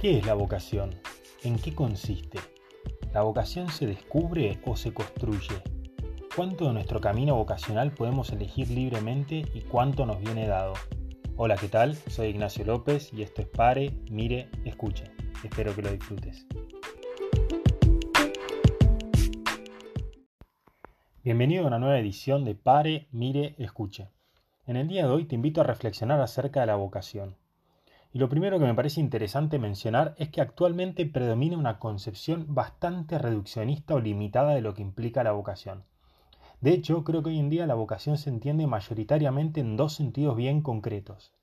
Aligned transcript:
¿Qué 0.00 0.18
es 0.18 0.26
la 0.26 0.34
vocación? 0.34 0.94
¿En 1.42 1.58
qué 1.58 1.74
consiste? 1.74 2.38
¿La 3.12 3.22
vocación 3.22 3.68
se 3.68 3.84
descubre 3.84 4.60
o 4.64 4.76
se 4.76 4.94
construye? 4.94 5.60
¿Cuánto 6.36 6.68
de 6.68 6.72
nuestro 6.72 7.00
camino 7.00 7.34
vocacional 7.34 7.90
podemos 7.90 8.30
elegir 8.30 8.70
libremente 8.70 9.42
y 9.52 9.62
cuánto 9.62 10.06
nos 10.06 10.20
viene 10.20 10.46
dado? 10.46 10.74
Hola, 11.36 11.56
¿qué 11.56 11.66
tal? 11.66 11.96
Soy 11.96 12.28
Ignacio 12.28 12.64
López 12.64 13.12
y 13.12 13.22
esto 13.22 13.42
es 13.42 13.48
Pare, 13.48 13.90
Mire, 14.08 14.48
Escuche. 14.64 15.02
Espero 15.42 15.74
que 15.74 15.82
lo 15.82 15.90
disfrutes. 15.90 16.46
Bienvenido 21.24 21.64
a 21.64 21.66
una 21.66 21.80
nueva 21.80 21.98
edición 21.98 22.44
de 22.44 22.54
Pare, 22.54 23.08
Mire, 23.10 23.56
Escuche. 23.58 24.10
En 24.64 24.76
el 24.76 24.86
día 24.86 25.08
de 25.08 25.12
hoy 25.12 25.24
te 25.24 25.34
invito 25.34 25.60
a 25.60 25.64
reflexionar 25.64 26.20
acerca 26.20 26.60
de 26.60 26.66
la 26.66 26.76
vocación. 26.76 27.34
Y 28.10 28.18
lo 28.18 28.28
primero 28.30 28.58
que 28.58 28.64
me 28.64 28.74
parece 28.74 29.00
interesante 29.00 29.58
mencionar 29.58 30.14
es 30.16 30.30
que 30.30 30.40
actualmente 30.40 31.04
predomina 31.04 31.58
una 31.58 31.78
concepción 31.78 32.46
bastante 32.48 33.18
reduccionista 33.18 33.94
o 33.94 34.00
limitada 34.00 34.54
de 34.54 34.62
lo 34.62 34.72
que 34.72 34.82
implica 34.82 35.22
la 35.22 35.32
vocación. 35.32 35.84
De 36.60 36.72
hecho, 36.72 37.04
creo 37.04 37.22
que 37.22 37.28
hoy 37.30 37.38
en 37.38 37.50
día 37.50 37.66
la 37.66 37.74
vocación 37.74 38.16
se 38.16 38.30
entiende 38.30 38.66
mayoritariamente 38.66 39.60
en 39.60 39.76
dos 39.76 39.92
sentidos 39.92 40.36
bien 40.36 40.62
concretos. 40.62 41.34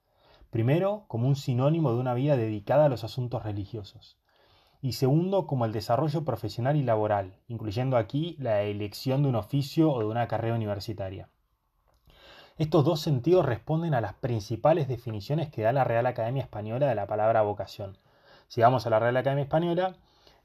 Primero, 0.50 1.06
como 1.08 1.28
un 1.28 1.36
sinónimo 1.36 1.94
de 1.94 2.00
una 2.00 2.14
vida 2.14 2.36
dedicada 2.36 2.86
a 2.86 2.90
los 2.90 3.04
asuntos 3.04 3.44
religiosos. 3.44 4.18
Y 4.82 4.94
segundo, 4.94 5.48
como 5.48 5.66
el 5.66 5.72
desarrollo 5.72 6.26
profesional 6.26 6.76
y 6.76 6.84
laboral, 6.84 7.38
incluyendo 7.48 7.96
aquí 7.96 8.36
la 8.40 8.64
elección 8.64 9.24
de 9.24 9.30
un 9.30 9.36
oficio 9.36 9.92
o 9.92 10.00
de 10.00 10.06
una 10.06 10.28
carrera 10.28 10.56
universitaria. 10.56 11.30
Estos 12.58 12.86
dos 12.86 13.02
sentidos 13.02 13.46
responden 13.46 13.94
a 13.96 14.00
las 14.00 14.14
principales 14.14 14.88
definiciones 14.88 15.50
que 15.50 15.64
da 15.64 15.74
la 15.74 15.84
Real 15.84 16.06
Academia 16.06 16.42
Española 16.42 16.88
de 16.88 16.96
la 16.96 17.06
palabra 17.06 17.42
vocación. 17.42 17.98
Si 18.48 18.62
vamos 18.62 18.88
a 18.88 18.90
la 18.90 18.98
Real 18.98 19.18
Academia 19.18 19.44
Española, 19.44 19.98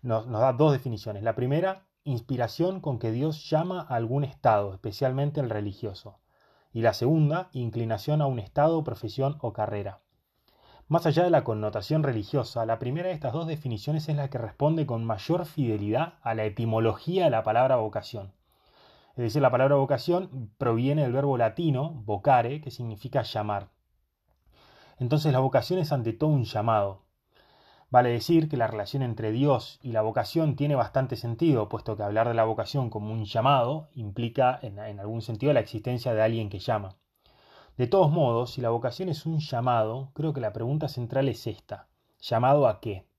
nos, 0.02 0.28
da 0.28 0.52
dos 0.52 0.72
definiciones. 0.72 1.22
La 1.22 1.36
primera, 1.36 1.86
inspiración 2.02 2.80
con 2.80 2.98
que 2.98 3.12
Dios 3.12 3.48
llama 3.48 3.82
a 3.82 3.94
algún 3.94 4.24
estado, 4.24 4.74
especialmente 4.74 5.40
el 5.40 5.50
religioso. 5.50 6.18
Y 6.72 6.82
la 6.82 6.94
segunda, 6.94 7.48
inclinación 7.52 8.22
a 8.22 8.26
un 8.26 8.40
estado, 8.40 8.82
profesión 8.82 9.36
o 9.40 9.52
carrera. 9.52 10.00
Más 10.88 11.06
allá 11.06 11.22
de 11.22 11.30
la 11.30 11.44
connotación 11.44 12.02
religiosa, 12.02 12.66
la 12.66 12.80
primera 12.80 13.10
de 13.10 13.14
estas 13.14 13.32
dos 13.32 13.46
definiciones 13.46 14.08
es 14.08 14.16
la 14.16 14.30
que 14.30 14.38
responde 14.38 14.84
con 14.84 15.04
mayor 15.04 15.46
fidelidad 15.46 16.14
a 16.22 16.34
la 16.34 16.44
etimología 16.44 17.26
de 17.26 17.30
la 17.30 17.44
palabra 17.44 17.76
vocación. 17.76 18.32
Es 19.20 19.24
decir, 19.24 19.42
la 19.42 19.50
palabra 19.50 19.76
vocación 19.76 20.50
proviene 20.56 21.02
del 21.02 21.12
verbo 21.12 21.36
latino 21.36 21.90
vocare, 22.06 22.62
que 22.62 22.70
significa 22.70 23.20
llamar. 23.20 23.68
Entonces 24.98 25.30
la 25.30 25.40
vocación 25.40 25.78
es 25.78 25.92
ante 25.92 26.14
todo 26.14 26.30
un 26.30 26.44
llamado. 26.44 27.02
Vale 27.91 28.08
decir 28.08 28.48
que 28.48 28.56
la 28.56 28.66
relación 28.66 29.02
entre 29.02 29.30
Dios 29.30 29.78
y 29.82 29.92
la 29.92 30.00
vocación 30.00 30.56
tiene 30.56 30.74
bastante 30.74 31.16
sentido, 31.16 31.68
puesto 31.68 31.98
que 31.98 32.02
hablar 32.02 32.28
de 32.28 32.34
la 32.34 32.44
vocación 32.44 32.88
como 32.88 33.12
un 33.12 33.26
llamado 33.26 33.91
implica 33.92 34.58
en, 34.62 34.78
algún 34.78 35.20
sentido 35.20 35.52
la 35.52 35.60
existencia 35.60 36.14
de 36.14 36.22
alguien 36.22 36.48
que 36.48 36.58
llama. 36.58 36.96
De 37.76 37.88
todos 37.88 38.10
modos, 38.10 38.52
si 38.52 38.62
la 38.62 38.70
vocación 38.70 39.10
es 39.10 39.26
un 39.26 39.41
llamado, 39.41 40.12
creo 40.14 40.32
que 40.32 40.41
la 40.41 40.54
pregunta 40.54 40.88
central 40.88 41.28
es 41.28 41.46
esta. 41.46 41.88
¿Llamado 42.20 42.66
a 42.66 42.80
qué? 42.80 43.09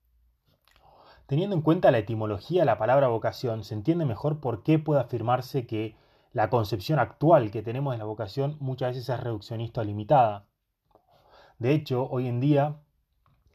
Teniendo 1.31 1.55
en 1.55 1.61
cuenta 1.61 1.91
la 1.91 1.99
etimología 1.99 2.63
de 2.63 2.65
la 2.65 2.77
palabra 2.77 3.07
vocación, 3.07 3.63
se 3.63 3.73
entiende 3.73 4.03
mejor 4.03 4.41
por 4.41 4.63
qué 4.63 4.79
puede 4.79 4.99
afirmarse 4.99 5.65
que 5.65 5.95
la 6.33 6.49
concepción 6.49 6.99
actual 6.99 7.51
que 7.51 7.61
tenemos 7.61 7.93
de 7.93 7.99
la 7.99 8.03
vocación 8.03 8.57
muchas 8.59 8.89
veces 8.89 9.07
es 9.07 9.17
reduccionista 9.17 9.79
o 9.79 9.85
limitada. 9.85 10.45
De 11.57 11.71
hecho, 11.73 12.05
hoy 12.09 12.27
en 12.27 12.41
día, 12.41 12.81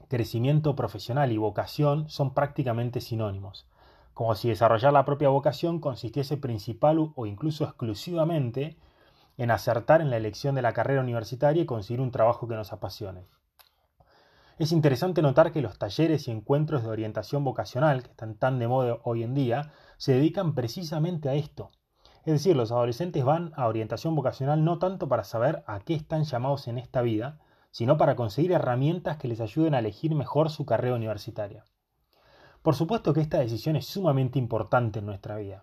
crecimiento 0.08 0.74
profesional 0.74 1.33
y 1.33 1.36
vocación 1.36 2.08
son 2.08 2.33
prácticamente 2.33 3.02
sinónimos, 3.02 3.68
como 4.14 4.34
si 4.34 4.48
desarrollar 4.48 4.95
la 4.95 5.05
propia 5.05 5.28
vocación 5.28 5.78
consistiese 5.78 6.39
principal 6.39 7.12
o 7.14 7.27
incluso 7.27 7.64
exclusivamente 7.64 8.78
en 9.36 9.51
acertar 9.51 10.01
en 10.01 10.08
la 10.08 10.17
elección 10.17 10.55
de 10.55 10.62
la 10.62 10.72
carrera 10.72 11.02
universitaria 11.02 11.64
y 11.64 11.67
conseguir 11.67 12.01
un 12.01 12.11
trabajo 12.11 12.48
que 12.48 12.55
nos 12.55 12.72
apasione. 12.72 13.27
Es 14.58 14.72
interesante 14.72 15.20
notar 15.20 15.52
que 15.52 15.61
los 15.61 15.78
talleres 15.78 16.28
y 16.28 16.30
encuentros 16.30 16.83
de 16.83 16.89
orientación 16.89 17.44
vocacional, 17.44 18.02
que 18.02 18.08
están 18.08 18.36
tan 18.36 18.58
de 18.58 18.67
moda 18.67 19.00
hoy 19.05 19.22
en 19.22 19.34
día, 19.34 19.72
se 19.98 20.12
dedican 20.12 20.55
precisamente 20.55 21.28
a 21.28 21.34
esto. 21.34 21.72
Es 22.24 22.33
decir, 22.33 22.56
los 22.56 22.72
adolescentes 22.72 23.22
van 23.22 23.52
a 23.55 23.66
orientación 23.66 24.14
vocacional 24.14 24.64
no 24.64 24.78
tanto 24.78 25.08
para 25.08 25.24
saber 25.24 25.62
a 25.66 25.80
qué 25.80 25.92
están 25.92 26.24
llamados 26.24 26.68
en 26.68 26.78
esta 26.78 27.02
vida, 27.02 27.39
sino 27.70 27.98
para 27.98 28.16
conseguir 28.16 28.52
herramientas 28.52 29.18
que 29.18 29.28
les 29.28 29.42
ayuden 29.42 29.74
a 29.74 29.80
elegir 29.80 30.14
mejor 30.14 30.48
su 30.48 30.64
carrera 30.64 30.96
universitaria. 30.96 31.64
Por 32.62 32.74
supuesto 32.74 33.12
que 33.12 33.20
esta 33.20 33.39
decisión 33.39 33.77
es 33.77 33.86
sumamente 33.86 34.39
importante 34.39 35.00
en 35.00 35.06
nuestra 35.06 35.36
vida. 35.36 35.61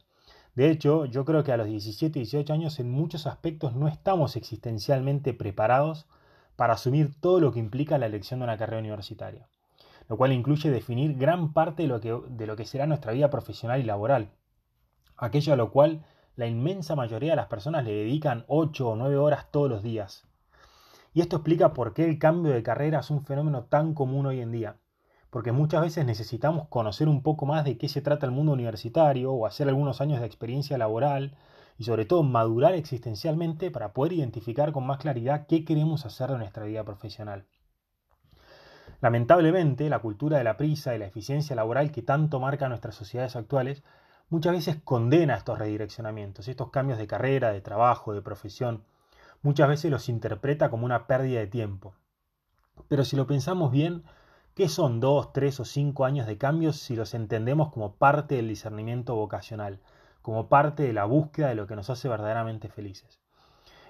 De 0.54 0.70
hecho, 0.70 1.06
yo 1.06 1.26
creo 1.26 1.44
que 1.44 1.52
a 1.52 1.58
los 1.58 1.66
17 1.66 2.20
y 2.20 2.22
18 2.22 2.54
años 2.54 2.80
en 2.80 2.92
muchos 2.92 3.26
aspectos 3.26 3.76
no 3.76 3.88
estamos 3.88 4.36
existencialmente 4.36 5.34
preparados 5.34 6.06
para 6.56 6.74
asumir 6.74 7.20
todo 7.20 7.40
lo 7.40 7.52
que 7.52 7.60
implica 7.60 7.98
la 7.98 8.06
elección 8.06 8.40
de 8.40 8.46
una 8.46 8.58
carrera 8.58 8.80
universitaria, 8.80 9.48
lo 10.10 10.18
cual 10.18 10.32
incluye 10.32 10.70
definir 10.70 11.18
gran 11.18 11.54
parte 11.54 11.84
de 11.84 12.48
lo 12.48 12.56
que, 12.56 12.66
será 12.66 12.86
nuestra 12.86 13.12
vida 13.12 13.30
profesional 13.30 13.80
y 13.80 13.84
laboral, 13.84 14.30
aquello 15.18 15.54
a 15.54 15.58
lo 15.58 15.72
cual 15.72 16.06
la 16.36 16.48
inmensa 16.48 16.96
mayoría 16.96 17.32
de 17.32 17.38
las 17.38 17.48
personas 17.48 17.84
le 17.84 17.94
dedican 17.94 18.46
8 18.48 18.90
o 18.90 18.96
9 18.96 19.18
horas 19.18 19.52
todos 19.52 19.70
los 19.70 19.84
días. 19.84 20.28
Y 21.14 21.22
esto 21.22 21.38
explica 21.38 21.74
por 21.74 21.94
qué 21.94 22.06
el 22.06 22.18
cambio 22.18 22.54
de 22.54 22.64
carrera 22.64 23.00
es 23.00 23.12
un 23.12 23.24
fenómeno 23.24 23.66
tan 23.66 23.94
común 23.94 24.26
hoy 24.26 24.42
en 24.42 24.52
día, 24.52 24.78
porque 25.30 25.52
muchas 25.52 25.82
veces 25.82 26.06
necesitamos 26.06 26.68
conocer 26.70 27.08
un 27.08 27.22
poco 27.22 27.46
más 27.46 27.64
de 27.64 27.78
qué 27.78 27.88
se 27.88 28.02
trata 28.02 28.26
el 28.26 28.32
mundo 28.32 28.52
universitario 28.52 29.32
o 29.32 29.46
hacer 29.46 29.68
algunos 29.68 30.02
años 30.02 30.20
de 30.20 30.26
experiencia 30.26 30.78
laboral 30.78 31.36
y 31.78 31.84
sobre 31.86 32.06
todo 32.06 32.24
madurar 32.24 32.74
existencialmente 32.74 33.72
para 33.72 33.94
poder 33.94 34.14
identificar 34.14 34.72
con 34.72 34.86
más 34.86 35.00
claridad 35.00 35.48
qué 35.48 35.66
queremos 35.66 36.06
hacer 36.06 36.30
de 36.32 36.38
nuestra 36.38 36.66
vida 36.66 36.84
profesional. 36.84 37.46
Lamentablemente, 39.02 39.90
la 39.90 40.00
cultura 40.00 40.38
de 40.38 40.46
la 40.46 40.56
prisa 40.56 40.96
y 40.96 41.00
la 41.00 41.08
eficiencia 41.08 41.56
laboral 41.56 41.92
que 41.92 42.02
tanto 42.02 42.40
marca 42.40 42.70
nuestras 42.70 42.96
sociedades 42.96 43.36
actuales 43.36 43.84
muchas 44.30 44.54
veces 44.54 44.78
condena 44.84 45.36
estos 45.36 45.60
redireccionamientos, 45.60 46.48
estos 46.48 46.72
cambios 46.72 46.98
de 46.98 47.08
carrera, 47.08 47.52
de 47.52 47.62
trabajo, 47.62 48.14
de 48.14 48.22
profesión. 48.22 48.86
Muchas 49.42 49.68
veces 49.68 49.92
los 49.92 50.08
interpreta 50.08 50.70
como 50.70 50.86
una 50.86 51.06
pérdida 51.06 51.42
de 51.42 51.48
tiempo. 51.48 51.96
Pero 52.88 53.04
si 53.04 53.16
lo 53.16 53.28
pensamos 53.28 53.72
bien, 53.72 54.04
¿qué 54.56 54.70
son 54.70 55.00
dos, 55.00 55.34
tres 55.34 55.60
o 55.60 55.66
cinco 55.66 56.06
años 56.06 56.26
de 56.26 56.38
cambios 56.38 56.78
si 56.78 56.96
los 56.96 57.14
entendemos 57.14 57.72
como 57.72 57.96
parte 57.96 58.36
del 58.36 58.48
discernimiento 58.48 59.16
vocacional? 59.16 59.82
Como 60.24 60.48
parte 60.48 60.82
de 60.82 60.94
la 60.94 61.06
búsqueda 61.06 61.50
de 61.50 61.56
lo 61.56 61.68
que 61.68 61.76
nos 61.76 61.92
hace 61.92 62.10
verdaderamente 62.10 62.70
felices. 62.70 63.20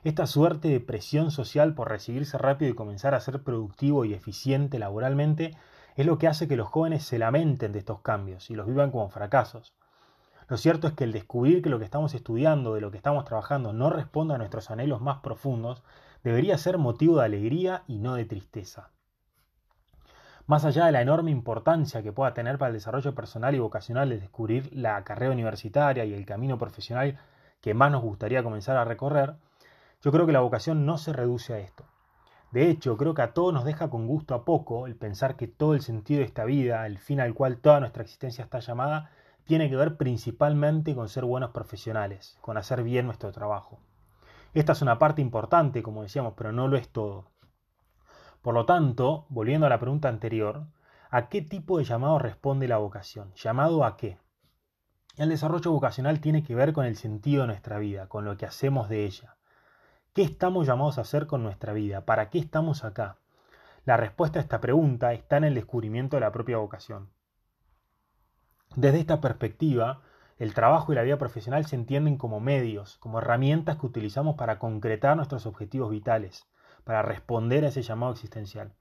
Esta 0.04 0.28
suerte 0.28 0.68
de 0.68 0.82
presión 0.82 1.32
social 1.32 1.76
por 1.76 1.90
recibirse 1.90 2.38
rápido 2.38 2.70
y 2.70 2.76
comenzar 2.76 3.16
a 3.16 3.22
ser 3.22 3.42
productivo 3.42 4.04
y 4.04 4.14
eficiente 4.14 4.78
laboralmente 4.78 5.56
es 5.96 6.06
lo 6.06 6.18
que 6.18 6.28
hace 6.28 6.50
que 6.50 6.58
los 6.58 6.68
jóvenes 6.68 7.06
se 7.06 7.20
lamenten 7.20 7.72
de 7.72 7.80
estos 7.80 8.02
cambios 8.02 8.50
y 8.50 8.56
los 8.56 8.68
vivan 8.68 8.92
como 8.92 9.08
fracasos. 9.10 9.74
Lo 10.50 10.58
cierto 10.58 10.88
es 10.88 10.94
que 10.94 11.06
el 11.06 11.14
descubrir 11.14 11.62
que 11.62 11.70
lo 11.70 11.80
que 11.80 11.86
estamos 11.86 12.14
estudiando, 12.14 12.74
de 12.74 12.82
lo 12.82 12.92
que 12.92 12.98
estamos 12.98 13.24
trabajando, 13.24 13.72
no 13.72 13.90
responde 13.90 14.34
a 14.34 14.38
nuestros 14.38 14.72
anhelos 14.72 15.00
más 15.00 15.20
profundos, 15.20 15.84
debería 16.24 16.58
ser 16.58 16.78
motivo 16.78 17.20
de 17.20 17.26
alegría 17.26 17.84
y 17.88 18.00
no 18.00 18.16
de 18.16 18.26
tristeza. 18.26 18.90
Más 20.46 20.66
allá 20.66 20.86
de 20.86 20.92
la 20.92 21.02
enorme 21.02 21.32
importancia 21.32 22.04
que 22.04 22.12
pueda 22.12 22.34
tener 22.34 22.58
para 22.58 22.68
el 22.68 22.74
desarrollo 22.74 23.16
personal 23.16 23.56
y 23.56 23.60
vocacional 23.60 24.12
el 24.12 24.20
descubrir 24.20 24.70
la 24.74 25.02
carrera 25.06 25.32
universitaria 25.32 26.04
y 26.04 26.14
el 26.14 26.26
camino 26.26 26.58
profesional 26.58 27.18
que 27.62 27.74
más 27.74 27.92
nos 27.94 28.02
gustaría 28.02 28.44
comenzar 28.44 28.76
a 28.76 28.84
recorrer, 28.84 29.36
yo 30.02 30.12
creo 30.12 30.26
que 30.26 30.34
la 30.34 30.42
vocación 30.42 30.86
no 30.86 30.98
se 30.98 31.14
reduce 31.14 31.54
a 31.54 31.60
esto. 31.60 31.86
De 32.52 32.70
hecho, 32.70 32.98
creo 32.98 33.14
que 33.14 33.22
a 33.22 33.34
todos 33.34 33.54
nos 33.54 33.64
deja 33.64 33.90
con 33.90 34.06
gusto 34.06 34.36
a 34.36 34.44
poco 34.44 34.86
el 34.86 34.98
pensar 34.98 35.38
que 35.38 35.48
todo 35.48 35.76
el 35.76 35.82
sentido 35.82 36.20
de 36.20 36.26
esta 36.26 36.44
vida, 36.44 36.86
el 36.88 36.98
fin 36.98 37.22
al 37.22 37.34
cual 37.34 37.60
toda 37.60 37.80
nuestra 37.80 38.04
existencia 38.04 38.44
está 38.44 38.60
llamada, 38.60 39.12
tiene 39.46 39.70
que 39.70 39.78
ver 39.78 39.96
principalmente 39.96 40.94
con 40.94 41.08
ser 41.08 41.24
buenos 41.24 41.52
profesionales, 41.52 42.38
con 42.42 42.58
hacer 42.58 42.84
bien 42.84 43.06
nuestro 43.06 43.32
trabajo. 43.32 43.80
Esta 44.54 44.74
es 44.74 44.82
una 44.82 45.00
parte 45.00 45.22
importante, 45.22 45.82
como 45.82 46.04
decíamos, 46.04 46.34
pero 46.36 46.52
no 46.52 46.68
lo 46.68 46.76
es 46.76 46.90
todo. 46.90 47.33
Por 48.44 48.54
lo 48.54 48.66
tanto, 48.66 49.26
volviendo 49.30 49.66
a 49.66 49.70
la 49.70 49.80
pregunta 49.80 50.10
anterior, 50.10 50.68
¿a 51.10 51.30
qué 51.30 51.42
tipo 51.42 51.78
de 51.78 51.86
llamado 51.86 52.20
responde 52.20 52.68
la 52.68 52.76
vocación? 52.76 53.34
¿Llamado 53.36 53.86
a 53.86 53.96
qué? 53.96 54.20
El 55.16 55.30
desarrollo 55.30 55.72
vocacional 55.72 56.20
tiene 56.20 56.44
que 56.44 56.54
ver 56.54 56.74
con 56.74 56.86
el 56.86 56.98
sentido 56.98 57.44
de 57.44 57.48
nuestra 57.48 57.80
vida, 57.80 58.10
con 58.10 58.26
lo 58.26 58.36
que 58.36 58.46
hacemos 58.46 58.90
de 58.90 59.06
ella. 59.06 59.38
¿Qué 60.12 60.24
estamos 60.24 60.68
llamados 60.68 60.98
a 60.98 61.02
hacer 61.02 61.26
con 61.26 61.42
nuestra 61.42 61.72
vida? 61.72 62.04
¿Para 62.04 62.30
qué 62.30 62.38
estamos 62.38 62.84
acá? 62.84 63.18
La 63.86 63.96
respuesta 63.96 64.40
a 64.40 64.42
esta 64.42 64.60
pregunta 64.60 65.14
está 65.14 65.38
en 65.38 65.46
el 65.46 65.56
descubrimiento 65.56 66.18
de 66.18 66.22
la 66.22 66.34
propia 66.34 66.58
vocación. 66.58 67.12
Desde 68.76 69.00
esta 69.00 69.22
perspectiva, 69.22 70.02
el 70.38 70.54
trabajo 70.54 70.92
y 70.92 70.96
la 70.96 71.04
vida 71.04 71.18
profesional 71.18 71.66
se 71.66 71.78
entienden 71.78 72.18
como 72.18 72.42
medios, 72.42 72.98
como 72.98 73.20
herramientas 73.20 73.78
que 73.78 73.86
utilizamos 73.86 74.36
para 74.36 74.60
concretar 74.60 75.16
nuestros 75.16 75.46
objetivos 75.46 75.92
vitales, 75.92 76.46
para 76.84 77.02
responder 77.02 77.64
a 77.66 77.70
ese 77.70 77.82
llamado 77.82 78.12
existencial. 78.14 78.74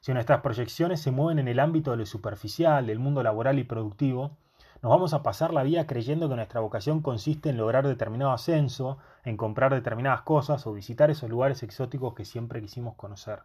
Si 0.00 0.12
nuestras 0.12 0.40
proyecciones 0.40 1.00
se 1.00 1.10
mueven 1.10 1.38
en 1.38 1.48
el 1.48 1.58
ámbito 1.58 1.90
de 1.90 1.96
lo 1.96 2.06
superficial, 2.06 2.86
del 2.86 2.98
mundo 2.98 3.22
laboral 3.22 3.58
y 3.58 3.64
productivo, 3.64 4.36
nos 4.82 4.90
vamos 4.90 5.14
a 5.14 5.22
pasar 5.22 5.52
la 5.52 5.62
vida 5.62 5.86
creyendo 5.86 6.28
que 6.28 6.36
nuestra 6.36 6.60
vocación 6.60 7.00
consiste 7.00 7.48
en 7.48 7.56
lograr 7.56 7.86
determinado 7.86 8.32
ascenso, 8.32 8.98
en 9.24 9.36
comprar 9.36 9.74
determinadas 9.74 10.22
cosas 10.22 10.66
o 10.66 10.72
visitar 10.72 11.10
esos 11.10 11.30
lugares 11.30 11.62
exóticos 11.62 12.14
que 12.14 12.24
siempre 12.24 12.60
quisimos 12.60 12.94
conocer. 12.94 13.40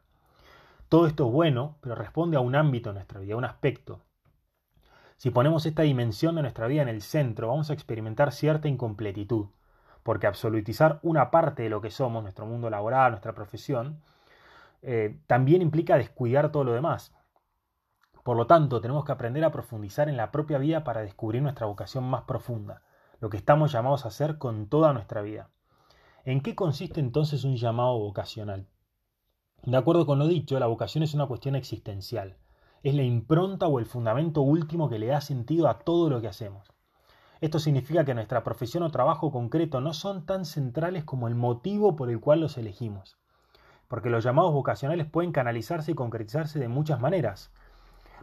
Todo 0.90 1.08
esto 1.08 1.26
es 1.26 1.32
bueno, 1.32 1.78
pero 1.82 1.96
responde 1.96 2.38
a 2.38 2.42
un 2.42 2.54
ámbito 2.54 2.90
de 2.90 2.96
nuestra 2.96 3.20
vida, 3.22 3.34
a 3.34 3.38
un 3.38 3.46
aspecto. 3.46 4.02
Si 5.16 5.30
ponemos 5.30 5.66
esta 5.66 5.84
dimensión 5.84 6.36
de 6.36 6.42
nuestra 6.42 6.68
vida 6.68 6.82
en 6.82 6.90
el 6.90 7.02
centro, 7.02 7.48
vamos 7.48 7.70
a 7.70 7.74
experimentar 7.74 8.32
cierta 8.34 8.68
incompletitud, 8.68 9.48
porque 10.04 10.28
absolutizar 10.28 11.00
una 11.04 11.32
parte 11.32 11.64
de 11.64 11.70
lo 11.70 11.82
que 11.82 11.92
somos, 11.92 12.24
nuestro 12.24 12.46
mundo 12.46 12.70
laboral, 12.70 13.12
nuestra 13.12 13.34
profesión, 13.34 14.02
eh, 14.82 15.20
también 15.28 15.62
implica 15.62 15.98
descuidar 15.98 16.52
todo 16.52 16.64
lo 16.64 16.74
demás. 16.74 17.14
Por 18.24 18.38
lo 18.38 18.48
tanto, 18.48 18.82
tenemos 18.82 19.06
que 19.06 19.12
aprender 19.12 19.44
a 19.44 19.52
profundizar 19.52 20.10
en 20.10 20.18
la 20.18 20.32
propia 20.32 20.58
vida 20.58 20.84
para 20.84 21.02
descubrir 21.02 21.42
nuestra 21.42 21.68
vocación 21.68 22.04
más 22.04 22.24
profunda, 22.24 22.82
lo 23.20 23.30
que 23.30 23.38
estamos 23.38 23.72
llamados 23.72 24.06
a 24.06 24.10
hacer 24.10 24.38
con 24.38 24.68
toda 24.68 24.94
nuestra 24.94 25.22
vida. 25.22 25.50
¿En 26.24 26.42
qué 26.42 26.56
consiste 26.56 27.00
entonces 27.00 27.44
un 27.44 27.56
llamado 27.56 27.98
vocacional? 27.98 28.68
De 29.64 29.78
acuerdo 29.78 30.06
con 30.06 30.20
lo 30.20 30.28
dicho, 30.28 30.60
la 30.60 30.68
vocación 30.68 31.04
es 31.04 31.14
una 31.14 31.28
cuestión 31.28 31.56
existencial. 31.56 32.38
Es 32.84 32.96
la 32.96 33.04
impronta 33.04 33.68
o 33.68 33.80
el 33.80 33.86
fundamento 33.86 34.42
último 34.42 34.90
que 34.90 35.00
le 35.00 35.08
da 35.08 35.22
sentido 35.22 35.68
a 35.68 35.80
todo 35.80 36.10
lo 36.10 36.22
que 36.22 36.28
hacemos. 36.28 36.72
Esto 37.42 37.58
significa 37.58 38.06
que 38.06 38.14
nuestra 38.14 38.44
profesión 38.44 38.84
o 38.84 38.92
trabajo 38.92 39.32
concreto 39.32 39.82
no 39.82 39.94
son 39.94 40.28
tan 40.28 40.46
centrales 40.46 41.04
como 41.04 41.28
el 41.28 41.34
motivo 41.34 41.96
por 41.96 42.12
el 42.12 42.20
cual 42.20 42.40
los 42.40 42.56
elegimos. 42.58 43.18
Porque 43.88 44.12
los 44.12 44.24
llamados 44.24 44.54
vocacionales 44.54 45.08
pueden 45.08 45.32
canalizarse 45.32 45.92
y 45.92 45.96
concretizarse 45.96 46.60
de 46.60 46.68
muchas 46.68 47.00
maneras. 47.00 47.52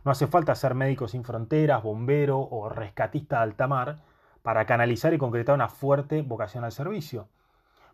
No 0.05 0.13
hace 0.13 0.29
falta 0.29 0.55
ser 0.55 0.77
médico 0.77 1.09
sin 1.09 1.25
fronteras, 1.25 1.83
bombero 1.83 2.39
o 2.39 2.69
rescatista 2.69 3.39
de 3.39 3.43
alta 3.43 3.67
mar 3.67 3.99
para 4.43 4.67
canalizar 4.67 5.13
y 5.13 5.19
concretar 5.19 5.57
una 5.57 5.69
fuerte 5.69 6.23
vocación 6.23 6.63
al 6.63 6.71
servicio. 6.71 7.27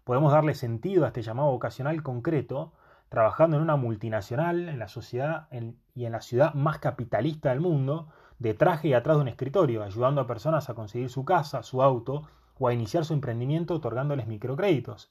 Podemos 0.05 0.31
darle 0.31 0.55
sentido 0.55 1.05
a 1.05 1.09
este 1.09 1.23
llamado 1.23 1.51
vocacional 1.51 2.03
concreto 2.03 2.73
trabajando 3.09 3.57
en 3.57 3.63
una 3.63 3.77
multinacional 3.77 4.69
en 4.69 4.79
la 4.79 4.89
sociedad 4.89 5.49
y 5.95 6.05
en 6.05 6.13
la 6.13 6.21
ciudad 6.21 6.53
más 6.53 6.81
capitalista 6.81 7.49
del 7.49 7.61
mundo, 7.61 8.09
de 8.39 8.55
traje 8.55 8.89
y 8.89 8.93
atrás 8.95 9.17
de 9.17 9.23
un 9.23 9.29
escritorio, 9.29 9.83
ayudando 9.83 10.21
a 10.21 10.27
personas 10.27 10.69
a 10.69 10.75
conseguir 10.75 11.11
su 11.11 11.25
casa, 11.25 11.63
su 11.63 11.83
auto 11.83 12.29
o 12.59 12.69
a 12.69 12.75
iniciar 12.75 13.05
su 13.05 13.15
emprendimiento 13.15 13.75
otorgándoles 13.75 14.27
microcréditos. 14.27 15.11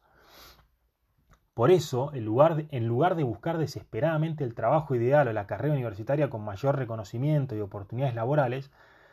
Por 1.53 1.69
eso, 1.69 2.11
en 2.13 2.25
lugar, 2.25 2.55
de, 2.55 2.67
en 2.71 2.87
lugar 2.87 3.15
de 3.15 3.23
buscar 3.23 3.59
desesperadamente 3.59 4.43
el 4.43 4.55
trabajo 4.55 4.95
ideal 4.95 5.27
o 5.27 5.33
la 5.33 5.45
carrera 5.45 5.75
universitaria 5.75 6.29
con 6.29 6.43
mayor 6.43 6.77
reconocimiento 6.77 7.55
y 7.55 7.59
oportunidades 7.59 8.15
laborales, 8.15 8.71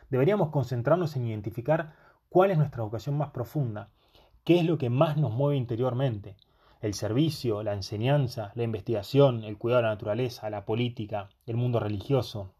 deberíamos 0.09 0.49
concentrarnos 0.49 1.15
en 1.15 1.27
identificar 1.27 1.93
cuál 2.29 2.49
es 2.49 2.57
nuestra 2.57 2.83
vocación 2.83 3.15
más 3.15 3.29
profunda, 3.29 3.89
qué 4.43 4.59
es 4.59 4.65
lo 4.65 4.79
que 4.79 4.89
más 4.89 5.17
nos 5.17 5.31
mueve 5.33 5.57
interiormente. 5.57 6.35
El 6.81 6.95
servicio, 6.95 7.61
la 7.61 7.73
enseñanza, 7.73 8.51
la 8.55 8.63
investigación, 8.63 9.43
el 9.43 9.59
cuidado 9.59 9.83
de 9.83 9.87
la 9.89 9.93
naturaleza, 9.93 10.49
la 10.49 10.65
política, 10.65 11.29
el 11.45 11.57
mundo 11.57 11.79
religioso. 11.79 12.55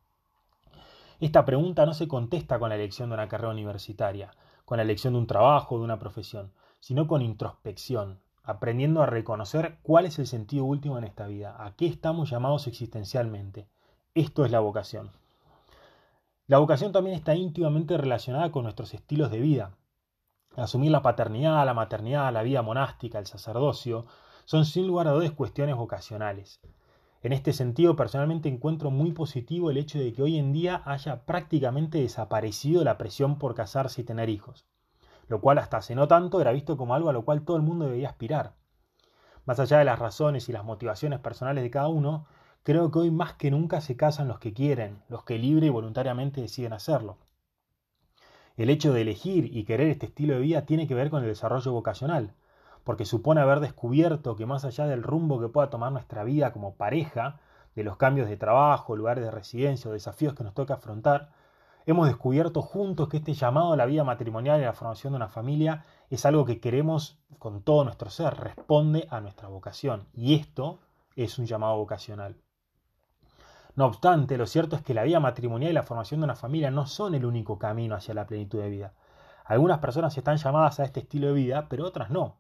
Esta 1.22 1.46
pregunta 1.46 1.86
no 1.86 1.94
se 1.94 2.08
contesta 2.08 2.58
con 2.58 2.70
la 2.70 2.76
elección 2.76 3.10
de 3.10 3.14
una 3.14 3.28
carrera 3.28 3.54
universitaria, 3.54 4.32
con 4.66 4.78
la 4.78 4.84
elección 4.84 5.14
de 5.14 5.20
un 5.20 5.28
trabajo 5.28 5.76
o 5.76 5.78
de 5.78 5.84
una 5.84 6.00
profesión, 6.00 6.52
sino 6.80 7.06
con 7.06 7.22
introspección, 7.22 8.20
aprendiendo 8.42 9.04
a 9.04 9.06
reconocer 9.06 9.78
cuál 9.84 10.08
es 10.08 10.18
el 10.18 10.26
sentido 10.26 10.66
último 10.66 10.98
en 10.98 11.04
esta 11.04 11.28
vida, 11.28 11.64
a 11.64 11.76
qué 11.76 11.86
estamos 11.86 12.32
llamados 12.32 12.66
existencialmente. 12.66 13.70
Esto 14.16 14.46
es 14.46 14.52
la 14.52 14.62
vocación. 14.62 15.12
La 16.48 16.58
vocación 16.58 16.92
también 16.92 17.16
está 17.16 17.36
íntimamente 17.36 17.98
relacionada 17.98 18.52
con 18.52 18.64
nuestros 18.64 18.92
estilos 18.96 19.30
de 19.30 19.42
vida. 19.42 19.78
Asumir 20.56 20.90
la 20.90 21.04
paternidad, 21.04 21.64
la 21.68 21.76
maternidad, 21.76 22.34
la 22.34 22.42
vida 22.42 22.64
monástica, 22.64 23.20
el 23.20 23.28
sacerdocio, 23.28 24.08
son 24.46 24.66
sin 24.66 24.88
lugar 24.88 25.08
a 25.08 25.12
dudas 25.12 25.34
cuestiones 25.34 25.76
vocacionales. 25.76 26.60
En 27.22 27.34
este 27.34 27.54
sentido, 27.54 27.96
personalmente 27.96 28.50
encuentro 28.50 28.92
muy 28.92 29.12
positivo 29.12 29.70
el 29.70 29.78
hecho 29.78 30.00
de 30.00 30.14
que 30.14 30.24
hoy 30.24 30.38
en 30.38 30.54
día 30.54 30.82
haya 30.86 31.26
prácticamente 31.26 32.00
desaparecido 32.00 32.84
la 32.84 32.98
presión 32.98 33.38
por 33.38 33.56
casarse 33.56 34.02
y 34.02 34.04
tener 34.04 34.30
hijos 34.30 34.66
lo 35.32 35.40
cual 35.40 35.60
hasta 35.60 35.78
hace 35.78 35.96
no 35.96 36.10
tanto 36.10 36.42
era 36.42 36.52
visto 36.52 36.76
como 36.76 36.94
algo 36.94 37.10
a 37.10 37.14
lo 37.14 37.24
cual 37.24 37.44
todo 37.44 37.56
el 37.56 37.64
mundo 37.64 37.88
debía 37.88 38.10
aspirar. 38.10 38.54
Más 39.46 39.62
allá 39.62 39.78
de 39.78 39.86
las 39.86 39.98
razones 39.98 40.50
y 40.50 40.52
las 40.52 40.66
motivaciones 40.66 41.20
personales 41.20 41.64
de 41.64 41.72
cada 41.72 41.88
uno, 41.88 42.26
creo 42.64 42.92
que 42.92 43.00
hoy 43.00 43.12
más 43.12 43.36
que 43.36 43.50
nunca 43.50 43.80
se 43.80 43.96
casan 43.96 44.28
los 44.28 44.40
que 44.40 44.54
quieren, 44.54 45.02
los 45.08 45.24
que 45.24 45.40
libre 45.40 45.68
y 45.68 45.70
voluntariamente 45.70 46.42
deciden 46.42 46.74
hacerlo. 46.74 47.18
El 48.58 48.70
hecho 48.70 48.92
de 48.92 49.04
elegir 49.04 49.56
y 49.56 49.64
querer 49.64 49.88
este 49.88 50.08
estilo 50.08 50.34
de 50.34 50.42
vida 50.42 50.66
tiene 50.66 50.86
que 50.86 50.96
ver 50.96 51.10
con 51.10 51.24
el 51.24 51.30
desarrollo 51.30 51.72
vocacional, 51.72 52.34
porque 52.84 53.06
supone 53.06 53.42
haber 53.42 53.60
descubierto 53.60 54.36
que 54.36 54.46
más 54.46 54.66
allá 54.66 54.86
del 54.86 55.04
rumbo 55.04 55.40
que 55.40 55.50
pueda 55.50 55.70
tomar 55.70 55.92
nuestra 55.92 56.24
vida 56.24 56.52
como 56.52 56.76
pareja, 56.76 57.40
de 57.76 57.84
los 57.84 57.98
cambios 57.98 58.28
de 58.28 58.38
trabajo, 58.38 58.96
lugares 58.96 59.24
de 59.24 59.32
residencia 59.32 59.90
o 59.90 59.94
desafíos 59.94 60.34
que 60.34 60.44
nos 60.44 60.54
toca 60.54 60.76
afrontar, 60.76 61.30
hemos 61.86 62.08
descubierto 62.08 62.62
juntos 62.62 63.08
que 63.08 63.18
este 63.18 63.34
llamado 63.34 63.74
a 63.74 63.78
la 63.78 63.86
vida 63.86 64.04
matrimonial 64.04 64.60
y 64.60 64.64
a 64.64 64.68
la 64.68 64.74
formación 64.74 65.14
de 65.14 65.18
una 65.18 65.30
familia 65.30 65.86
es 66.10 66.26
algo 66.26 66.46
que 66.46 66.60
queremos 66.60 67.20
con 67.40 67.62
todo 67.62 67.84
nuestro 67.84 68.10
ser, 68.10 68.36
responde 68.36 69.08
a 69.10 69.22
nuestra 69.22 69.48
vocación. 69.48 70.08
Y 70.14 70.36
esto 70.36 70.80
es 71.16 71.40
un 71.40 71.46
llamado 71.46 71.78
vocacional. 71.78 72.36
No 73.76 73.86
obstante, 73.86 74.38
lo 74.38 74.48
cierto 74.48 74.76
es 74.76 74.82
que 74.82 74.94
la 74.94 75.04
vida 75.04 75.22
matrimonial 75.22 75.72
y 75.72 75.76
la 75.76 75.84
formación 75.84 76.20
de 76.20 76.26
una 76.26 76.36
familia 76.36 76.72
no 76.72 76.88
son 76.88 77.16
el 77.16 77.26
único 77.26 77.58
camino 77.58 77.96
hacia 77.96 78.14
la 78.14 78.28
plenitud 78.28 78.60
de 78.60 78.70
vida. 78.70 78.94
Algunas 79.46 79.80
personas 79.80 80.18
están 80.18 80.38
llamadas 80.38 80.80
a 80.80 80.84
este 80.84 81.00
estilo 81.00 81.28
de 81.28 81.34
vida, 81.34 81.68
pero 81.70 81.86
otras 81.86 82.10
no. 82.10 82.36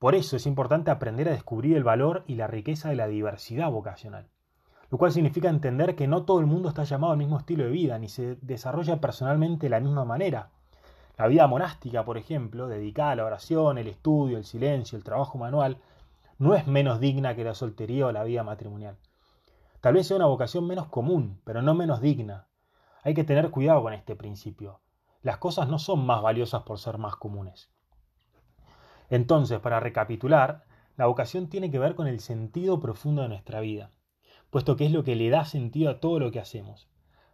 Por 0.00 0.16
eso 0.16 0.34
es 0.34 0.46
importante 0.46 0.90
aprender 0.90 1.28
a 1.28 1.32
descubrir 1.32 1.76
el 1.76 1.84
valor 1.84 2.24
y 2.26 2.34
la 2.34 2.48
riqueza 2.48 2.88
de 2.88 2.96
la 2.96 3.06
diversidad 3.06 3.70
vocacional 3.70 4.26
lo 4.90 4.98
cual 4.98 5.12
significa 5.12 5.48
entender 5.48 5.94
que 5.94 6.08
no 6.08 6.24
todo 6.24 6.40
el 6.40 6.46
mundo 6.46 6.68
está 6.68 6.82
llamado 6.82 7.12
al 7.12 7.18
mismo 7.18 7.38
estilo 7.38 7.64
de 7.64 7.70
vida, 7.70 7.98
ni 7.98 8.08
se 8.08 8.36
desarrolla 8.42 9.00
personalmente 9.00 9.66
de 9.66 9.70
la 9.70 9.80
misma 9.80 10.04
manera. 10.04 10.50
La 11.16 11.28
vida 11.28 11.46
monástica, 11.46 12.04
por 12.04 12.18
ejemplo, 12.18 12.66
dedicada 12.66 13.12
a 13.12 13.16
la 13.16 13.24
oración, 13.24 13.78
el 13.78 13.86
estudio, 13.86 14.36
el 14.36 14.44
silencio, 14.44 14.98
el 14.98 15.04
trabajo 15.04 15.38
manual, 15.38 15.78
no 16.38 16.54
es 16.54 16.66
menos 16.66 16.98
digna 16.98 17.36
que 17.36 17.44
la 17.44 17.54
soltería 17.54 18.06
o 18.06 18.12
la 18.12 18.24
vida 18.24 18.42
matrimonial. 18.42 18.96
Tal 19.80 19.94
vez 19.94 20.08
sea 20.08 20.16
una 20.16 20.26
vocación 20.26 20.66
menos 20.66 20.88
común, 20.88 21.40
pero 21.44 21.62
no 21.62 21.74
menos 21.74 22.00
digna. 22.00 22.46
Hay 23.04 23.14
que 23.14 23.24
tener 23.24 23.50
cuidado 23.50 23.82
con 23.82 23.92
este 23.92 24.16
principio. 24.16 24.80
Las 25.22 25.36
cosas 25.36 25.68
no 25.68 25.78
son 25.78 26.04
más 26.04 26.20
valiosas 26.20 26.62
por 26.64 26.78
ser 26.78 26.98
más 26.98 27.14
comunes. 27.14 27.70
Entonces, 29.10 29.60
para 29.60 29.80
recapitular, 29.80 30.64
la 30.96 31.06
vocación 31.06 31.48
tiene 31.48 31.70
que 31.70 31.78
ver 31.78 31.94
con 31.94 32.06
el 32.06 32.20
sentido 32.20 32.80
profundo 32.80 33.22
de 33.22 33.28
nuestra 33.28 33.60
vida 33.60 33.90
puesto 34.50 34.76
que 34.76 34.84
es 34.84 34.92
lo 34.92 35.04
que 35.04 35.16
le 35.16 35.30
da 35.30 35.44
sentido 35.44 35.90
a 35.90 36.00
todo 36.00 36.18
lo 36.18 36.30
que 36.30 36.40
hacemos. 36.40 36.88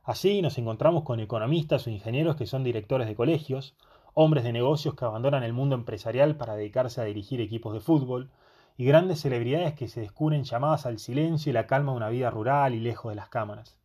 Así 0.05 0.41
nos 0.43 0.57
encontramos 0.59 1.03
con 1.03 1.19
economistas 1.19 1.87
o 1.87 1.91
ingenieros 1.91 2.37
que 2.37 2.47
son 2.47 2.63
directores 2.63 3.09
de 3.09 3.17
colegios, 3.17 3.75
hombres 4.15 4.45
de 4.45 4.53
negocios 4.53 4.95
que 4.95 5.05
abandonan 5.05 5.43
el 5.43 5.53
mundo 5.53 5.75
empresarial 5.75 6.37
para 6.37 6.55
dedicarse 6.55 7.01
a 7.01 7.05
dirigir 7.05 7.41
equipos 7.41 7.73
de 7.73 7.81
fútbol, 7.81 8.31
y 8.79 8.85
grandes 8.85 9.21
celebridades 9.21 9.75
que 9.75 9.89
se 9.89 10.01
descubren 10.01 10.45
llamadas 10.45 10.85
al 10.85 10.99
silencio 10.99 11.49
y 11.49 11.55
la 11.55 11.67
calma 11.67 11.93
de 11.93 11.97
una 11.97 12.11
vida 12.11 12.31
rural 12.31 12.75
y 12.75 12.81
lejos 12.81 13.11
de 13.11 13.17
las 13.17 13.31
cámaras. 13.31 13.79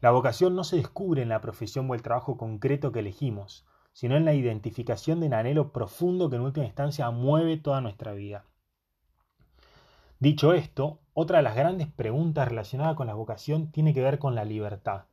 La 0.00 0.10
vocación 0.10 0.56
no 0.56 0.64
se 0.64 0.76
descubre 0.76 1.22
en 1.22 1.28
la 1.28 1.40
profesión 1.40 1.88
o 1.88 1.94
el 1.94 2.02
trabajo 2.02 2.36
concreto 2.36 2.90
que 2.90 2.98
elegimos, 2.98 3.64
sino 3.94 4.16
en 4.16 4.24
la 4.24 4.34
identificación 4.34 5.20
de 5.20 5.28
un 5.28 5.34
anhelo 5.34 5.72
profundo 5.72 6.28
que 6.28 6.36
en 6.36 6.42
última 6.42 6.66
instancia 6.66 7.10
mueve 7.10 7.56
toda 7.56 7.80
nuestra 7.80 8.12
vida. 8.12 8.44
Dicho 10.18 10.52
esto, 10.52 11.00
otra 11.14 11.38
de 11.38 11.44
las 11.44 11.54
grandes 11.54 11.86
preguntas 11.86 12.48
relacionadas 12.48 12.96
con 12.96 13.06
la 13.06 13.14
vocación 13.14 13.70
tiene 13.70 13.94
que 13.94 14.02
ver 14.02 14.18
con 14.18 14.34
la 14.34 14.44
libertad. 14.44 15.04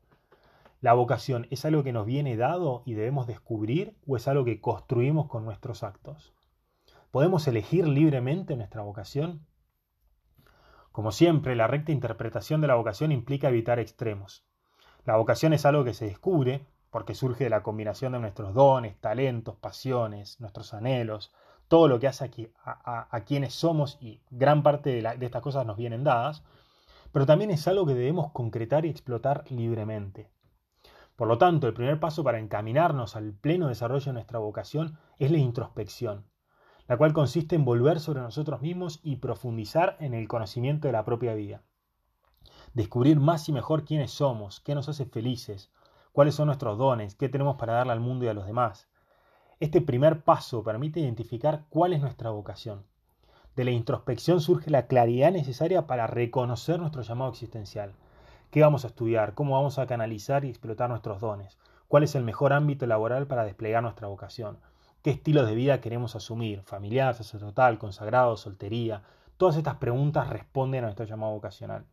¿La 0.81 0.93
vocación 0.93 1.47
es 1.51 1.63
algo 1.63 1.83
que 1.83 1.93
nos 1.93 2.07
viene 2.07 2.35
dado 2.37 2.81
y 2.85 2.95
debemos 2.95 3.27
descubrir 3.27 3.95
o 4.07 4.17
es 4.17 4.27
algo 4.27 4.43
que 4.43 4.59
construimos 4.59 5.27
con 5.27 5.45
nuestros 5.45 5.83
actos? 5.83 6.33
¿Podemos 7.11 7.47
elegir 7.47 7.87
libremente 7.87 8.55
nuestra 8.55 8.81
vocación? 8.81 9.45
Como 10.91 11.11
siempre, 11.11 11.55
la 11.55 11.67
recta 11.67 11.91
interpretación 11.91 12.61
de 12.61 12.67
la 12.67 12.75
vocación 12.75 13.11
implica 13.11 13.49
evitar 13.49 13.79
extremos. 13.79 14.43
La 15.05 15.17
vocación 15.17 15.53
es 15.53 15.67
algo 15.67 15.83
que 15.83 15.93
se 15.93 16.05
descubre 16.05 16.65
porque 16.91 17.15
surge 17.15 17.45
de 17.45 17.49
la 17.49 17.63
combinación 17.63 18.11
de 18.11 18.19
nuestros 18.19 18.53
dones, 18.53 18.95
talentos, 18.99 19.55
pasiones, 19.55 20.39
nuestros 20.39 20.73
anhelos, 20.73 21.31
todo 21.67 21.87
lo 21.87 21.99
que 21.99 22.07
hace 22.07 22.25
aquí, 22.25 22.51
a, 22.63 23.21
quienes 23.25 23.53
somos 23.53 23.97
y 24.01 24.21
gran 24.29 24.61
parte 24.61 24.89
de, 24.89 25.17
de 25.17 25.25
estas 25.25 25.41
cosas 25.41 25.65
nos 25.65 25.77
vienen 25.77 26.03
dadas, 26.03 26.43
pero 27.13 27.25
también 27.25 27.49
es 27.49 27.67
algo 27.67 27.85
que 27.85 27.93
debemos 27.93 28.31
concretar 28.33 28.85
y 28.85 28.89
explotar 28.89 29.45
libremente. 29.49 30.29
Por 31.15 31.27
lo 31.27 31.37
tanto, 31.37 31.67
el 31.67 31.73
primer 31.73 31.99
paso 31.99 32.23
para 32.23 32.39
encaminarnos 32.39 33.15
al 33.15 33.33
pleno 33.33 33.67
desarrollo 33.67 34.05
de 34.07 34.13
nuestra 34.13 34.39
vocación 34.39 34.97
es 35.17 35.31
la 35.31 35.37
introspección, 35.37 36.25
la 36.87 36.97
cual 36.97 37.13
consiste 37.13 37.55
en 37.55 37.63
volver 37.63 37.99
sobre 37.99 38.21
nosotros 38.21 38.61
mismos 38.61 38.99
y 39.01 39.17
profundizar 39.17 39.95
en 39.99 40.13
el 40.13 40.27
conocimiento 40.27 40.87
de 40.87 40.93
la 40.93 41.05
propia 41.05 41.35
vida. 41.35 41.61
descubrir 42.73 43.19
más 43.19 43.47
y 43.49 43.51
mejor 43.51 43.85
quiénes 43.85 44.11
somos, 44.11 44.59
qué 44.61 44.75
nos 44.75 44.89
hace 44.89 45.05
felices, 45.05 45.71
cuáles 46.11 46.35
son 46.35 46.47
nuestros 46.47 46.77
dones, 46.77 47.15
qué 47.15 47.29
tenemos 47.29 47.55
para 47.57 47.73
darle 47.73 47.93
al 47.93 47.99
mundo 47.99 48.25
y 48.25 48.27
a 48.27 48.33
los 48.33 48.45
demás. 48.45 48.87
Este 49.59 49.81
primer 49.81 50.23
paso 50.23 50.63
permite 50.63 50.99
identificar 50.99 51.65
cuál 51.69 51.93
es 51.93 52.01
nuestra 52.01 52.31
vocación. 52.31 52.83
De 53.55 53.63
la 53.63 53.71
introspección 53.71 54.41
surge 54.41 54.69
la 54.69 54.87
claridad 54.87 55.31
necesaria 55.31 55.85
para 55.85 56.07
reconocer 56.07 56.79
nuestro 56.79 57.01
llamado 57.01 57.31
existencial. 57.31 57.93
¿Qué 58.49 58.61
vamos 58.61 58.85
a 58.85 58.87
estudiar? 58.87 59.33
¿Cómo 59.33 59.55
vamos 59.55 59.77
a 59.77 59.87
canalizar 59.87 60.45
y 60.45 60.49
explotar 60.49 60.89
nuestros 60.89 61.19
dones? 61.19 61.57
¿Cuál 61.87 62.03
es 62.03 62.15
el 62.15 62.23
mejor 62.23 62.53
ámbito 62.53 62.87
laboral 62.87 63.27
para 63.27 63.43
desplegar 63.43 63.83
nuestra 63.83 64.07
vocación? 64.07 64.59
¿Qué 65.01 65.09
estilo 65.09 65.45
de 65.45 65.55
vida 65.55 65.81
queremos 65.81 66.15
asumir? 66.15 66.61
¿Familiar, 66.63 67.13
sacerdotal, 67.13 67.77
consagrado, 67.77 68.37
soltería? 68.37 69.03
Todas 69.37 69.57
estas 69.57 69.75
preguntas 69.75 70.29
responden 70.29 70.83
a 70.83 70.87
nuestro 70.87 71.05
llamado 71.05 71.33
vocacional. 71.33 71.85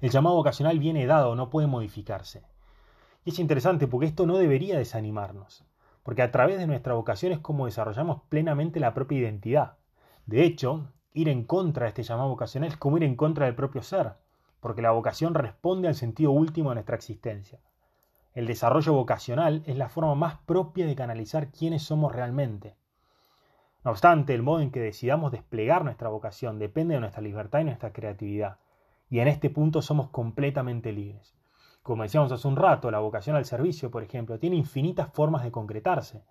El 0.00 0.10
llamado 0.10 0.36
vocacional 0.36 0.78
viene 0.78 1.06
dado, 1.06 1.34
no 1.34 1.50
puede 1.50 1.66
modificarse. 1.66 2.44
Y 3.26 3.30
es 3.30 3.40
interesante 3.40 3.88
porque 3.88 4.06
esto 4.06 4.24
no 4.24 4.38
debería 4.38 4.78
desanimarnos, 4.78 5.64
porque 6.04 6.22
a 6.22 6.30
través 6.30 6.58
de 6.58 6.68
nuestra 6.68 6.94
vocación 6.94 7.32
es 7.32 7.40
como 7.40 7.66
desarrollamos 7.66 8.22
plenamente 8.28 8.78
la 8.78 8.94
propia 8.94 9.18
identidad. 9.18 9.78
De 10.26 10.44
hecho, 10.44 10.92
ir 11.12 11.28
en 11.28 11.42
contra 11.42 11.86
de 11.86 11.88
este 11.88 12.04
llamado 12.04 12.28
vocacional 12.28 12.70
es 12.70 12.76
como 12.76 12.98
ir 12.98 13.02
en 13.02 13.16
contra 13.16 13.46
del 13.46 13.56
propio 13.56 13.82
ser, 13.82 14.12
porque 14.60 14.80
la 14.80 14.92
vocación 14.92 15.34
responde 15.34 15.88
al 15.88 15.96
sentido 15.96 16.30
último 16.30 16.68
de 16.68 16.76
nuestra 16.76 16.94
existencia. 16.94 17.58
El 18.32 18.46
desarrollo 18.46 18.92
vocacional 18.92 19.64
es 19.66 19.76
la 19.76 19.88
forma 19.88 20.14
más 20.14 20.36
propia 20.46 20.86
de 20.86 20.94
canalizar 20.94 21.50
quiénes 21.50 21.82
somos 21.82 22.14
realmente. 22.14 22.76
No 23.82 23.90
obstante, 23.90 24.34
el 24.34 24.44
modo 24.44 24.60
en 24.60 24.70
que 24.70 24.78
decidamos 24.78 25.32
desplegar 25.32 25.82
nuestra 25.84 26.10
vocación 26.10 26.60
depende 26.60 26.94
de 26.94 27.00
nuestra 27.00 27.22
libertad 27.22 27.58
y 27.58 27.64
nuestra 27.64 27.92
creatividad. 27.92 28.58
Y 29.10 29.18
en 29.18 29.26
este 29.26 29.50
punto 29.50 29.82
somos 29.82 30.10
completamente 30.10 30.92
libres. 30.92 31.36
Como 31.86 32.02
decíamos 32.02 32.32
hace 32.32 32.48
un 32.48 32.56
rato, 32.56 32.90
la 32.90 32.98
vocación 32.98 33.36
al 33.36 33.44
servicio, 33.44 33.92
por 33.92 34.02
ejemplo, 34.02 34.40
tiene 34.40 34.56
infinitas 34.56 35.08
formas 35.12 35.44
de 35.44 35.52
concretarse. 35.52 36.24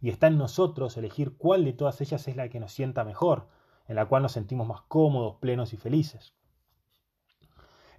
Y 0.00 0.10
está 0.10 0.26
en 0.26 0.36
nosotros 0.36 0.96
elegir 0.96 1.36
cuál 1.36 1.64
de 1.64 1.72
todas 1.72 2.00
ellas 2.00 2.26
es 2.26 2.34
la 2.34 2.48
que 2.48 2.58
nos 2.58 2.72
sienta 2.72 3.04
mejor, 3.04 3.46
en 3.86 3.94
la 3.94 4.06
cual 4.06 4.24
nos 4.24 4.32
sentimos 4.32 4.66
más 4.66 4.80
cómodos, 4.88 5.36
plenos 5.36 5.72
y 5.72 5.76
felices. 5.76 6.34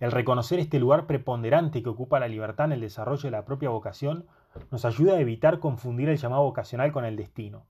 El 0.02 0.12
reconocer 0.12 0.60
este 0.60 0.80
lugar 0.80 1.08
preponderante 1.08 1.82
que 1.82 1.88
ocupa 1.88 2.20
la 2.20 2.28
libertad 2.28 2.66
en 2.66 2.74
el 2.74 2.82
desarrollo 2.82 3.24
de 3.24 3.32
la 3.32 3.46
propia 3.46 3.70
vocación 3.70 4.28
nos 4.70 4.84
ayuda 4.84 5.14
a 5.14 5.22
evitar 5.22 5.60
confundir 5.62 6.10
el 6.10 6.18
llamado 6.18 6.44
vocacional 6.44 6.92
con 6.92 7.06
el 7.06 7.16
destino. 7.16 7.68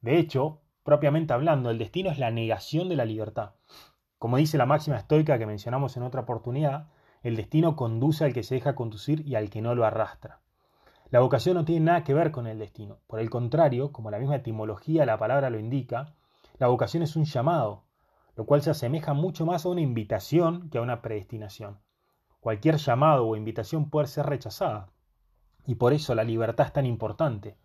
De 0.00 0.18
hecho, 0.18 0.60
propiamente 0.82 1.32
hablando, 1.32 1.70
el 1.70 1.78
destino 1.78 2.10
es 2.10 2.18
la 2.18 2.32
negación 2.32 2.88
de 2.88 2.96
la 2.96 3.04
libertad. 3.04 3.52
Como 4.18 4.38
dice 4.38 4.58
la 4.58 4.66
máxima 4.66 4.96
estoica 4.96 5.38
que 5.38 5.46
mencionamos 5.46 5.96
en 5.96 6.02
otra 6.02 6.22
oportunidad, 6.22 6.88
el 7.22 7.36
destino 7.36 7.76
conduce 7.76 8.24
al 8.24 8.32
que 8.32 8.42
se 8.42 8.56
deja 8.56 8.74
conducir 8.74 9.26
y 9.26 9.36
al 9.36 9.50
que 9.50 9.62
no 9.62 9.74
lo 9.74 9.84
arrastra. 9.84 10.40
La 11.10 11.20
vocación 11.20 11.56
no 11.56 11.64
tiene 11.64 11.86
nada 11.86 12.04
que 12.04 12.14
ver 12.14 12.32
con 12.32 12.46
el 12.46 12.58
destino. 12.58 12.98
Por 13.06 13.20
el 13.20 13.30
contrario, 13.30 13.92
como 13.92 14.10
la 14.10 14.18
misma 14.18 14.36
etimología 14.36 15.06
la 15.06 15.18
palabra 15.18 15.50
lo 15.50 15.58
indica, 15.58 16.14
la 16.58 16.68
vocación 16.68 17.02
es 17.02 17.16
un 17.16 17.24
llamado, 17.24 17.84
lo 18.34 18.46
cual 18.46 18.62
se 18.62 18.70
asemeja 18.70 19.12
mucho 19.12 19.44
más 19.44 19.66
a 19.66 19.68
una 19.68 19.82
invitación 19.82 20.70
que 20.70 20.78
a 20.78 20.82
una 20.82 21.02
predestinación. 21.02 21.80
Cualquier 22.40 22.76
llamado 22.78 23.26
o 23.26 23.36
invitación 23.36 23.90
puede 23.90 24.06
ser 24.06 24.26
rechazada, 24.26 24.90
y 25.66 25.76
por 25.76 25.92
eso 25.92 26.14
la 26.14 26.24
libertad 26.24 26.66
es 26.66 26.72
tan 26.72 26.86
importante. 26.86 27.56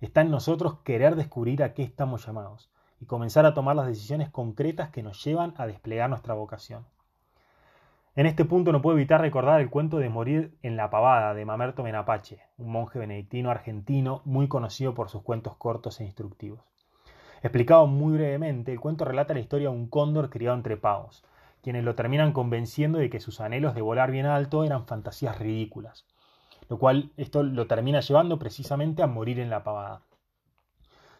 Está 0.00 0.22
en 0.22 0.30
nosotros 0.30 0.80
querer 0.80 1.16
descubrir 1.16 1.62
a 1.62 1.74
qué 1.74 1.82
estamos 1.82 2.26
llamados 2.26 2.70
y 2.98 3.06
comenzar 3.06 3.46
a 3.46 3.54
tomar 3.54 3.76
las 3.76 3.86
decisiones 3.86 4.30
concretas 4.30 4.90
que 4.90 5.02
nos 5.02 5.22
llevan 5.22 5.54
a 5.58 5.66
desplegar 5.66 6.10
nuestra 6.10 6.34
vocación. 6.34 6.86
En 8.16 8.24
este 8.24 8.46
punto 8.46 8.72
no 8.72 8.80
puedo 8.80 8.96
evitar 8.96 9.20
recordar 9.20 9.60
el 9.60 9.68
cuento 9.68 9.98
de 9.98 10.08
Morir 10.08 10.56
en 10.62 10.78
la 10.78 10.88
Pavada 10.88 11.34
de 11.34 11.44
Mamerto 11.44 11.82
Menapache, 11.82 12.40
un 12.56 12.72
monje 12.72 12.98
benedictino 12.98 13.50
argentino 13.50 14.22
muy 14.24 14.48
conocido 14.48 14.94
por 14.94 15.10
sus 15.10 15.20
cuentos 15.20 15.56
cortos 15.56 16.00
e 16.00 16.04
instructivos. 16.04 16.60
Explicado 17.42 17.86
muy 17.86 18.14
brevemente, 18.14 18.72
el 18.72 18.80
cuento 18.80 19.04
relata 19.04 19.34
la 19.34 19.40
historia 19.40 19.68
de 19.68 19.74
un 19.74 19.88
cóndor 19.88 20.30
criado 20.30 20.56
entre 20.56 20.78
pavos, 20.78 21.26
quienes 21.60 21.84
lo 21.84 21.94
terminan 21.94 22.32
convenciendo 22.32 22.98
de 22.98 23.10
que 23.10 23.20
sus 23.20 23.42
anhelos 23.42 23.74
de 23.74 23.82
volar 23.82 24.10
bien 24.10 24.24
alto 24.24 24.64
eran 24.64 24.86
fantasías 24.86 25.38
ridículas, 25.38 26.06
lo 26.70 26.78
cual 26.78 27.10
esto 27.18 27.42
lo 27.42 27.66
termina 27.66 28.00
llevando 28.00 28.38
precisamente 28.38 29.02
a 29.02 29.06
morir 29.06 29.40
en 29.40 29.50
la 29.50 29.62
pavada. 29.62 30.00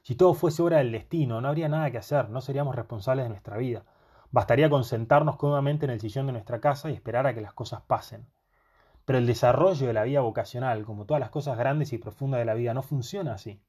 Si 0.01 0.15
todo 0.15 0.33
fuese 0.33 0.63
obra 0.63 0.79
del 0.79 0.93
destino, 0.93 1.43
no 1.43 1.49
habría 1.49 1.69
nada 1.69 1.91
que 1.91 1.99
hacer, 1.99 2.31
no 2.31 2.41
seríamos 2.41 2.75
responsables 2.75 3.27
de 3.27 3.29
nuestra 3.29 3.59
vida. 3.59 3.85
Bastaría 4.31 4.69
con 4.69 4.85
sentarnos 4.85 5.37
cómodamente 5.37 5.87
en 5.87 5.93
el 5.93 6.01
sillón 6.01 6.27
de 6.27 6.33
nuestra 6.33 6.61
casa 6.61 6.91
y 6.91 6.95
esperar 6.95 7.27
a 7.27 7.35
que 7.35 7.41
las 7.41 7.53
cosas 7.53 7.83
pasen. 7.83 8.27
Pero 9.05 9.19
el 9.19 9.27
desarrollo 9.27 9.87
de 9.87 9.93
la 9.93 10.03
vida 10.03 10.21
vocacional, 10.21 10.85
como 10.85 11.07
todas 11.07 11.21
las 11.21 11.31
cosas 11.31 11.57
grandes 11.57 11.93
y 11.93 11.99
profundas 11.99 12.39
de 12.39 12.45
la 12.45 12.55
vida, 12.55 12.75
no 12.75 12.83
funciona 12.83 13.35
así. 13.35 13.61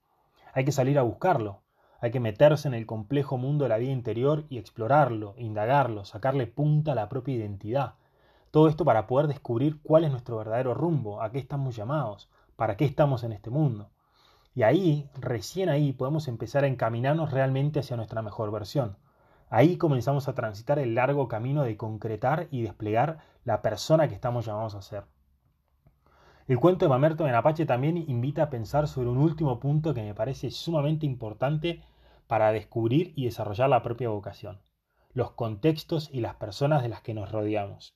Hay 0.54 0.66
que 0.66 0.72
salir 0.72 0.98
a 0.98 1.04
buscarlo, 1.04 1.62
hay 2.00 2.12
que 2.12 2.20
meterse 2.20 2.68
en 2.68 2.74
el 2.74 2.86
complejo 2.86 3.38
mundo 3.38 3.66
de 3.66 3.70
la 3.70 3.78
vida 3.78 3.92
interior 3.92 4.46
y 4.50 4.58
explorarlo, 4.58 5.36
indagarlo, 5.38 6.06
sacarle 6.06 6.48
punta 6.48 6.92
a 6.92 6.96
la 6.96 7.10
propia 7.10 7.36
identidad. 7.36 7.94
Todo 8.52 8.68
esto 8.68 8.86
para 8.86 9.08
poder 9.08 9.28
descubrir 9.28 9.82
cuál 9.82 10.04
es 10.04 10.12
nuestro 10.12 10.38
verdadero 10.38 10.74
rumbo, 10.74 11.22
a 11.22 11.32
qué 11.32 11.40
estamos 11.40 11.76
llamados, 11.76 12.30
para 12.56 12.78
qué 12.78 12.86
estamos 12.86 13.24
en 13.24 13.32
este 13.32 13.50
mundo. 13.50 13.90
Y 14.56 14.64
ahí, 14.64 15.10
recién 15.20 15.70
ahí, 15.70 15.94
podemos 15.94 16.28
empezar 16.28 16.64
a 16.64 16.68
encaminarnos 16.68 17.32
realmente 17.32 17.80
hacia 17.80 17.96
nuestra 17.96 18.24
mejor 18.24 18.52
versión. 18.52 18.98
Ahí 19.50 19.78
comenzamos 19.78 20.28
a 20.28 20.36
transitar 20.36 20.78
el 20.78 20.94
largo 20.94 21.28
camino 21.30 21.64
de 21.64 21.78
concretar 21.78 22.48
y 22.52 22.64
desplegar 22.64 23.20
la 23.46 23.62
persona 23.62 24.10
que 24.10 24.16
estamos 24.16 24.46
llamados 24.46 24.76
a 24.76 24.82
ser. 24.82 25.06
El 26.48 26.60
cuento 26.60 26.86
de 26.86 26.90
Mamerto 26.90 27.28
en 27.28 27.36
Apache 27.36 27.66
también 27.66 27.98
invita 27.98 28.44
a 28.44 28.50
pensar 28.50 28.88
sobre 28.88 29.10
un 29.10 29.18
último 29.18 29.60
punto 29.60 29.94
que 29.94 30.04
me 30.04 30.14
parece 30.14 30.52
sumamente 30.52 31.06
importante 31.06 31.82
para 32.28 32.52
descubrir 32.52 33.14
y 33.16 33.26
desarrollar 33.26 33.70
la 33.70 33.84
propia 33.84 34.10
vocación, 34.10 34.60
los 35.14 35.32
contextos 35.32 36.10
y 36.12 36.20
las 36.20 36.36
personas 36.36 36.84
de 36.84 36.90
las 36.90 37.02
que 37.02 37.14
nos 37.14 37.32
rodeamos. 37.32 37.96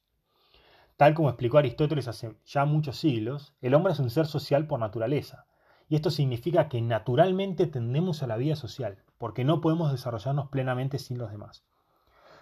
Tal 0.96 1.14
como 1.14 1.30
explicó 1.30 1.58
Aristóteles 1.58 2.08
hace 2.08 2.36
ya 2.46 2.64
muchos 2.64 2.98
siglos, 2.98 3.56
el 3.62 3.74
hombre 3.74 3.92
es 3.92 4.00
un 4.00 4.10
ser 4.10 4.26
social 4.26 4.68
por 4.68 4.80
naturaleza, 4.80 5.48
y 5.90 5.96
esto 5.96 6.12
significa 6.12 6.70
que 6.70 6.82
naturalmente 6.82 7.68
tendemos 7.68 8.24
a 8.24 8.28
la 8.28 8.38
vida 8.38 8.56
social, 8.56 9.04
porque 9.22 9.44
no 9.44 9.62
podemos 9.62 9.92
desarrollarnos 9.92 10.50
plenamente 10.50 10.98
sin 10.98 11.20
los 11.20 11.30
demás. 11.30 11.64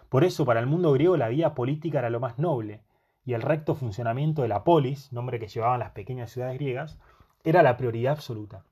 Por 0.08 0.24
eso, 0.24 0.46
para 0.46 0.62
el 0.62 0.66
mundo 0.66 0.94
griego 0.94 1.18
la 1.18 1.28
vida 1.28 1.54
política 1.54 2.00
era 2.00 2.10
lo 2.10 2.22
más 2.22 2.40
noble, 2.40 2.84
y 3.26 3.34
el 3.34 3.42
recto 3.42 3.76
funcionamiento 3.76 4.44
de 4.44 4.48
la 4.48 4.64
polis, 4.64 5.12
nombre 5.12 5.42
que 5.42 5.50
llevaban 5.50 5.82
las 5.82 5.92
pequeñas 5.92 6.32
ciudades 6.32 6.58
griegas, 6.58 6.98
era 7.44 7.64
la 7.64 7.76
prioridad 7.76 8.14
absoluta. 8.14 8.64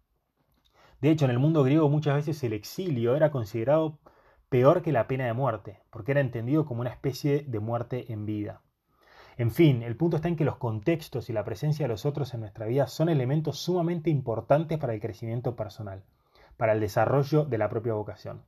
De 1.02 1.10
hecho, 1.10 1.26
en 1.26 1.32
el 1.32 1.38
mundo 1.38 1.64
griego 1.64 1.90
muchas 1.90 2.16
veces 2.16 2.42
el 2.46 2.54
exilio 2.54 3.14
era 3.14 3.30
considerado 3.30 4.00
peor 4.48 4.84
que 4.84 4.94
la 4.94 5.10
pena 5.10 5.26
de 5.26 5.34
muerte, 5.34 5.82
porque 5.90 6.14
era 6.14 6.22
entendido 6.22 6.66
como 6.66 6.80
una 6.80 6.92
especie 6.92 7.44
de 7.46 7.60
muerte 7.60 8.14
en 8.14 8.26
vida. 8.26 8.62
En 9.36 9.52
fin, 9.52 9.84
el 9.84 9.98
punto 9.98 10.16
está 10.16 10.30
en 10.30 10.38
que 10.38 10.46
los 10.46 10.56
contextos 10.56 11.30
y 11.30 11.34
la 11.34 11.44
presencia 11.44 11.84
de 11.84 11.90
los 11.90 12.06
otros 12.06 12.34
en 12.34 12.40
nuestra 12.40 12.68
vida 12.68 12.88
son 12.88 13.10
elementos 13.10 13.60
sumamente 13.60 14.10
importantes 14.10 14.78
para 14.78 14.94
el 14.94 15.02
crecimiento 15.02 15.58
personal, 15.58 16.06
para 16.58 16.74
el 16.74 16.80
desarrollo 16.80 17.46
de 17.46 17.58
la 17.58 17.70
propia 17.70 17.94
vocación. 17.94 18.44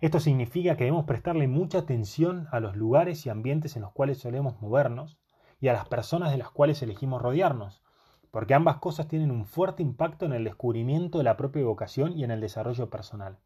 Esto 0.00 0.20
significa 0.20 0.76
que 0.76 0.84
debemos 0.84 1.06
prestarle 1.06 1.48
mucha 1.48 1.78
atención 1.78 2.48
a 2.52 2.60
los 2.60 2.76
lugares 2.76 3.24
y 3.26 3.30
ambientes 3.30 3.76
en 3.76 3.82
los 3.82 3.92
cuales 3.92 4.18
solemos 4.18 4.60
movernos 4.60 5.18
y 5.60 5.68
a 5.68 5.72
las 5.72 5.88
personas 5.88 6.30
de 6.30 6.38
las 6.38 6.50
cuales 6.50 6.82
elegimos 6.82 7.22
rodearnos, 7.22 7.82
porque 8.30 8.54
ambas 8.54 8.76
cosas 8.76 9.08
tienen 9.08 9.30
un 9.30 9.46
fuerte 9.46 9.82
impacto 9.82 10.26
en 10.26 10.34
el 10.34 10.44
descubrimiento 10.44 11.18
de 11.18 11.24
la 11.24 11.36
propia 11.36 11.64
vocación 11.64 12.12
y 12.18 12.24
en 12.24 12.30
el 12.30 12.40
desarrollo 12.40 12.90
personal. 12.90 13.38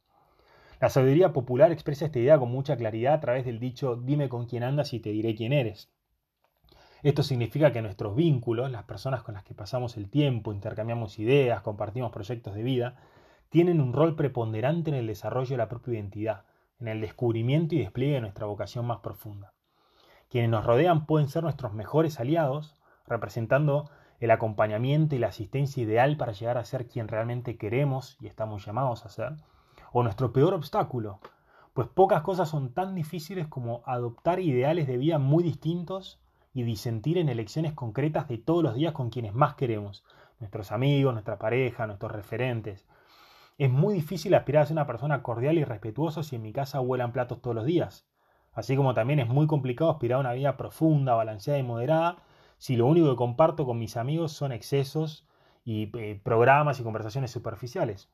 La 0.80 0.88
sabiduría 0.88 1.32
popular 1.32 1.70
expresa 1.70 2.06
esta 2.06 2.18
idea 2.18 2.38
con 2.38 2.50
mucha 2.50 2.76
claridad 2.76 3.14
a 3.14 3.20
través 3.20 3.44
del 3.44 3.60
dicho 3.60 3.96
dime 3.96 4.28
con 4.28 4.46
quién 4.46 4.62
andas 4.62 4.92
y 4.92 5.00
te 5.00 5.10
diré 5.10 5.34
quién 5.34 5.52
eres. 5.52 5.92
Esto 7.02 7.22
significa 7.22 7.72
que 7.72 7.80
nuestros 7.82 8.16
vínculos, 8.16 8.70
las 8.70 8.84
personas 8.84 9.22
con 9.22 9.34
las 9.34 9.44
que 9.44 9.54
pasamos 9.54 9.96
el 9.96 10.10
tiempo, 10.10 10.52
intercambiamos 10.52 11.18
ideas, 11.18 11.62
compartimos 11.62 12.10
proyectos 12.12 12.54
de 12.54 12.62
vida, 12.62 12.96
tienen 13.50 13.80
un 13.80 13.92
rol 13.92 14.14
preponderante 14.14 14.90
en 14.90 14.96
el 14.96 15.08
desarrollo 15.08 15.50
de 15.50 15.56
la 15.58 15.68
propia 15.68 15.94
identidad, 15.94 16.44
en 16.78 16.88
el 16.88 17.00
descubrimiento 17.00 17.74
y 17.74 17.78
despliegue 17.78 18.14
de 18.14 18.20
nuestra 18.20 18.46
vocación 18.46 18.86
más 18.86 19.00
profunda. 19.00 19.52
Quienes 20.28 20.50
nos 20.50 20.64
rodean 20.64 21.04
pueden 21.04 21.28
ser 21.28 21.42
nuestros 21.42 21.74
mejores 21.74 22.20
aliados, 22.20 22.76
representando 23.06 23.90
el 24.20 24.30
acompañamiento 24.30 25.16
y 25.16 25.18
la 25.18 25.28
asistencia 25.28 25.82
ideal 25.82 26.16
para 26.16 26.32
llegar 26.32 26.58
a 26.58 26.64
ser 26.64 26.86
quien 26.86 27.08
realmente 27.08 27.56
queremos 27.58 28.16
y 28.20 28.28
estamos 28.28 28.64
llamados 28.64 29.04
a 29.04 29.08
ser, 29.08 29.32
o 29.92 30.04
nuestro 30.04 30.32
peor 30.32 30.54
obstáculo, 30.54 31.18
pues 31.72 31.88
pocas 31.88 32.22
cosas 32.22 32.48
son 32.48 32.72
tan 32.72 32.94
difíciles 32.94 33.48
como 33.48 33.82
adoptar 33.84 34.38
ideales 34.38 34.86
de 34.86 34.96
vida 34.96 35.18
muy 35.18 35.42
distintos 35.42 36.20
y 36.52 36.62
disentir 36.62 37.18
en 37.18 37.28
elecciones 37.28 37.72
concretas 37.72 38.28
de 38.28 38.38
todos 38.38 38.62
los 38.62 38.74
días 38.76 38.92
con 38.92 39.10
quienes 39.10 39.34
más 39.34 39.54
queremos, 39.54 40.04
nuestros 40.38 40.70
amigos, 40.70 41.12
nuestra 41.12 41.38
pareja, 41.38 41.86
nuestros 41.88 42.12
referentes, 42.12 42.86
es 43.60 43.70
muy 43.70 43.92
difícil 43.92 44.32
aspirar 44.32 44.62
a 44.62 44.66
ser 44.66 44.74
una 44.74 44.86
persona 44.86 45.22
cordial 45.22 45.58
y 45.58 45.64
respetuosa 45.64 46.22
si 46.22 46.36
en 46.36 46.40
mi 46.40 46.50
casa 46.50 46.80
huelan 46.80 47.12
platos 47.12 47.42
todos 47.42 47.54
los 47.54 47.66
días. 47.66 48.06
Así 48.54 48.74
como 48.74 48.94
también 48.94 49.20
es 49.20 49.28
muy 49.28 49.46
complicado 49.46 49.90
aspirar 49.90 50.16
a 50.16 50.20
una 50.20 50.32
vida 50.32 50.56
profunda, 50.56 51.14
balanceada 51.14 51.58
y 51.58 51.62
moderada 51.62 52.16
si 52.56 52.76
lo 52.76 52.86
único 52.86 53.10
que 53.10 53.16
comparto 53.16 53.66
con 53.66 53.78
mis 53.78 53.98
amigos 53.98 54.32
son 54.32 54.52
excesos 54.52 55.26
y 55.62 55.94
eh, 55.98 56.18
programas 56.24 56.80
y 56.80 56.84
conversaciones 56.84 57.32
superficiales. 57.32 58.10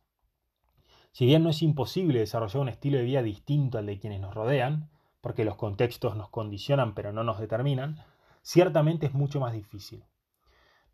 Si 1.13 1.27
bien 1.27 1.45
no 1.45 1.51
es 1.51 1.63
imposible 1.63 2.19
desarrollar 2.19 2.63
un 2.63 2.69
estilo 2.69 2.99
de 2.99 3.05
vida 3.05 3.23
distinto 3.23 3.79
al 3.79 3.87
de 3.87 4.01
quienes 4.01 4.21
nos 4.21 4.35
rodean, 4.35 4.91
porque 5.21 5.45
los 5.45 5.55
contextos 5.55 6.17
nos 6.17 6.29
condicionan 6.29 6.93
pero 6.93 7.13
no 7.13 7.23
nos 7.23 7.39
determinan, 7.39 8.05
ciertamente 8.43 9.07
es 9.07 9.15
mucho 9.15 9.39
más 9.39 9.53
difícil. 9.53 10.03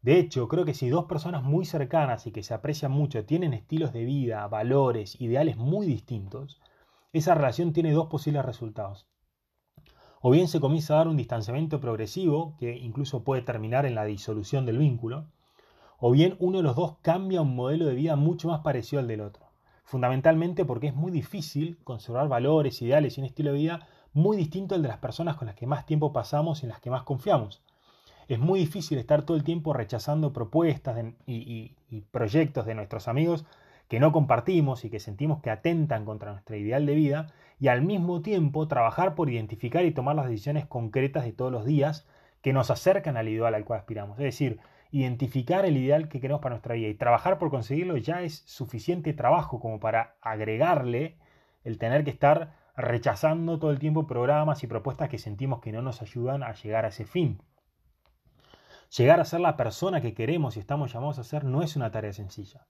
De 0.02 0.18
hecho, 0.18 0.48
creo 0.48 0.64
que 0.64 0.74
si 0.74 0.88
dos 0.88 1.04
personas 1.04 1.44
muy 1.44 1.64
cercanas 1.64 2.26
y 2.26 2.32
que 2.32 2.42
se 2.42 2.54
aprecian 2.54 2.90
mucho 2.90 3.24
tienen 3.24 3.54
estilos 3.54 3.92
de 3.92 4.04
vida, 4.04 4.46
valores, 4.48 5.20
ideales 5.20 5.56
muy 5.56 5.86
distintos, 5.86 6.60
esa 7.12 7.36
relación 7.36 7.72
tiene 7.72 7.92
dos 7.92 8.08
posibles 8.08 8.44
resultados. 8.44 9.06
O 10.20 10.30
bien 10.30 10.48
se 10.48 10.58
comienza 10.58 10.94
a 10.94 10.96
dar 10.98 11.08
un 11.08 11.16
distanciamiento 11.16 11.80
progresivo, 11.80 12.56
que 12.58 12.76
incluso 12.76 13.22
puede 13.22 13.42
terminar 13.42 13.86
en 13.86 13.94
la 13.94 14.04
disolución 14.04 14.66
del 14.66 14.78
vínculo, 14.78 15.26
o 15.98 16.10
bien 16.10 16.34
uno 16.40 16.58
de 16.58 16.64
los 16.64 16.74
dos 16.74 16.96
cambia 17.02 17.42
un 17.42 17.54
modelo 17.54 17.86
de 17.86 17.94
vida 17.94 18.16
mucho 18.16 18.48
más 18.48 18.60
parecido 18.60 18.98
al 18.98 19.06
del 19.06 19.20
otro. 19.20 19.46
Fundamentalmente 19.84 20.64
porque 20.64 20.88
es 20.88 20.94
muy 20.96 21.12
difícil 21.12 21.78
conservar 21.84 22.26
valores, 22.28 22.82
ideales 22.82 23.16
y 23.16 23.20
un 23.20 23.26
estilo 23.26 23.52
de 23.52 23.58
vida 23.58 23.86
muy 24.12 24.36
distinto 24.36 24.74
al 24.74 24.82
de 24.82 24.88
las 24.88 24.98
personas 24.98 25.36
con 25.36 25.46
las 25.46 25.54
que 25.54 25.66
más 25.66 25.86
tiempo 25.86 26.12
pasamos 26.12 26.60
y 26.62 26.66
en 26.66 26.70
las 26.70 26.80
que 26.80 26.90
más 26.90 27.04
confiamos. 27.04 27.62
Es 28.32 28.38
muy 28.38 28.60
difícil 28.60 28.96
estar 28.96 29.26
todo 29.26 29.36
el 29.36 29.44
tiempo 29.44 29.74
rechazando 29.74 30.32
propuestas 30.32 31.04
y, 31.26 31.74
proyectos 32.12 32.64
de 32.64 32.74
nuestros 32.74 33.06
amigos 33.06 33.44
que 33.88 34.00
no 34.00 34.10
compartimos 34.10 34.86
y 34.86 34.88
que 34.88 35.00
sentimos 35.00 35.42
que 35.42 35.50
atentan 35.50 36.06
contra 36.06 36.32
nuestro 36.32 36.56
ideal 36.56 36.86
de 36.86 36.94
vida 36.94 37.26
y 37.60 37.68
al 37.68 37.82
mismo 37.82 38.22
tiempo 38.22 38.68
trabajar 38.68 39.14
por 39.14 39.28
identificar 39.28 39.84
y 39.84 39.92
tomar 39.92 40.16
las 40.16 40.30
decisiones 40.30 40.64
concretas 40.64 41.26
de 41.26 41.32
todos 41.34 41.52
los 41.52 41.66
días 41.66 42.06
que 42.40 42.54
nos 42.54 42.70
acercan 42.70 43.18
al 43.18 43.28
ideal 43.28 43.54
al 43.54 43.66
cual 43.66 43.80
aspiramos. 43.80 44.18
Es 44.18 44.24
decir, 44.24 44.60
identificar 44.92 45.66
el 45.66 45.76
ideal 45.76 46.08
que 46.08 46.18
queremos 46.18 46.40
para 46.40 46.54
nuestra 46.54 46.74
vida 46.74 46.88
y 46.88 46.94
trabajar 46.94 47.36
por 47.36 47.50
conseguirlo 47.50 47.98
ya 47.98 48.22
es 48.22 48.44
suficiente 48.46 49.12
trabajo 49.12 49.60
como 49.60 49.78
para 49.78 50.14
agregarle 50.22 51.18
el 51.64 51.76
tener 51.76 52.02
que 52.02 52.10
estar 52.10 52.54
rechazando 52.78 53.58
todo 53.58 53.72
el 53.72 53.78
tiempo 53.78 54.06
programas 54.06 54.64
y 54.64 54.68
propuestas 54.68 55.10
que 55.10 55.18
sentimos 55.18 55.60
que 55.60 55.70
no 55.70 55.82
nos 55.82 56.00
ayudan 56.00 56.42
a 56.42 56.54
llegar 56.54 56.86
a 56.86 56.88
ese 56.88 57.04
fin. 57.04 57.38
Llegar 58.98 59.20
a 59.20 59.24
ser 59.24 59.40
la 59.40 59.56
persona 59.56 60.02
que 60.02 60.12
queremos 60.12 60.56
y 60.56 60.60
estamos 60.60 60.92
llamados 60.92 61.18
a 61.18 61.24
ser 61.24 61.44
no 61.44 61.62
es 61.62 61.76
una 61.76 61.90
tarea 61.90 62.12
sencilla. 62.12 62.66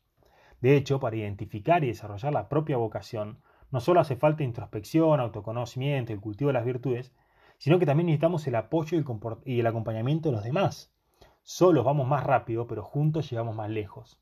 De 0.60 0.76
hecho, 0.76 1.00
para 1.00 1.16
identificar 1.16 1.82
y 1.82 1.88
desarrollar 1.88 2.32
la 2.32 2.48
propia 2.48 2.76
vocación, 2.76 3.42
no 3.72 3.80
solo 3.80 3.98
hace 3.98 4.14
falta 4.14 4.44
introspección, 4.44 5.18
autoconocimiento 5.18 6.12
y 6.12 6.14
el 6.14 6.20
cultivo 6.20 6.50
de 6.50 6.54
las 6.54 6.64
virtudes, 6.64 7.12
sino 7.58 7.80
que 7.80 7.86
también 7.86 8.06
necesitamos 8.06 8.46
el 8.46 8.54
apoyo 8.54 8.96
y 9.44 9.58
el 9.58 9.66
acompañamiento 9.66 10.28
de 10.28 10.36
los 10.36 10.44
demás. 10.44 10.94
Solos 11.42 11.84
vamos 11.84 12.06
más 12.06 12.22
rápido, 12.22 12.68
pero 12.68 12.84
juntos 12.84 13.28
llegamos 13.28 13.56
más 13.56 13.70
lejos. 13.70 14.20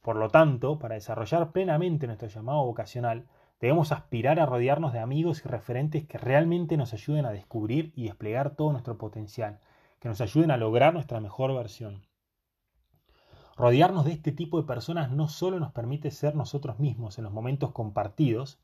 Por 0.00 0.16
lo 0.16 0.30
tanto, 0.30 0.78
para 0.78 0.94
desarrollar 0.94 1.52
plenamente 1.52 2.06
nuestro 2.06 2.28
llamado 2.28 2.64
vocacional, 2.64 3.26
debemos 3.60 3.92
aspirar 3.92 4.40
a 4.40 4.46
rodearnos 4.46 4.94
de 4.94 5.00
amigos 5.00 5.42
y 5.44 5.48
referentes 5.50 6.06
que 6.06 6.16
realmente 6.16 6.78
nos 6.78 6.94
ayuden 6.94 7.26
a 7.26 7.32
descubrir 7.32 7.92
y 7.94 8.04
desplegar 8.04 8.56
todo 8.56 8.72
nuestro 8.72 8.96
potencial, 8.96 9.60
que 10.04 10.10
nos 10.10 10.20
ayuden 10.20 10.50
a 10.50 10.58
lograr 10.58 10.92
nuestra 10.92 11.18
mejor 11.18 11.54
versión. 11.54 12.02
Rodearnos 13.56 14.04
de 14.04 14.12
este 14.12 14.32
tipo 14.32 14.60
de 14.60 14.66
personas 14.66 15.10
no 15.10 15.28
solo 15.28 15.58
nos 15.58 15.72
permite 15.72 16.10
ser 16.10 16.34
nosotros 16.34 16.78
mismos 16.78 17.16
en 17.16 17.24
los 17.24 17.32
momentos 17.32 17.72
compartidos, 17.72 18.58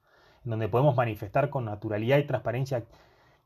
en 0.45 0.51
donde 0.51 0.69
podemos 0.69 0.97
manifestar 0.97 1.49
con 1.49 1.65
naturalidad 1.65 2.19
y 2.19 2.27
transparencia 2.27 2.85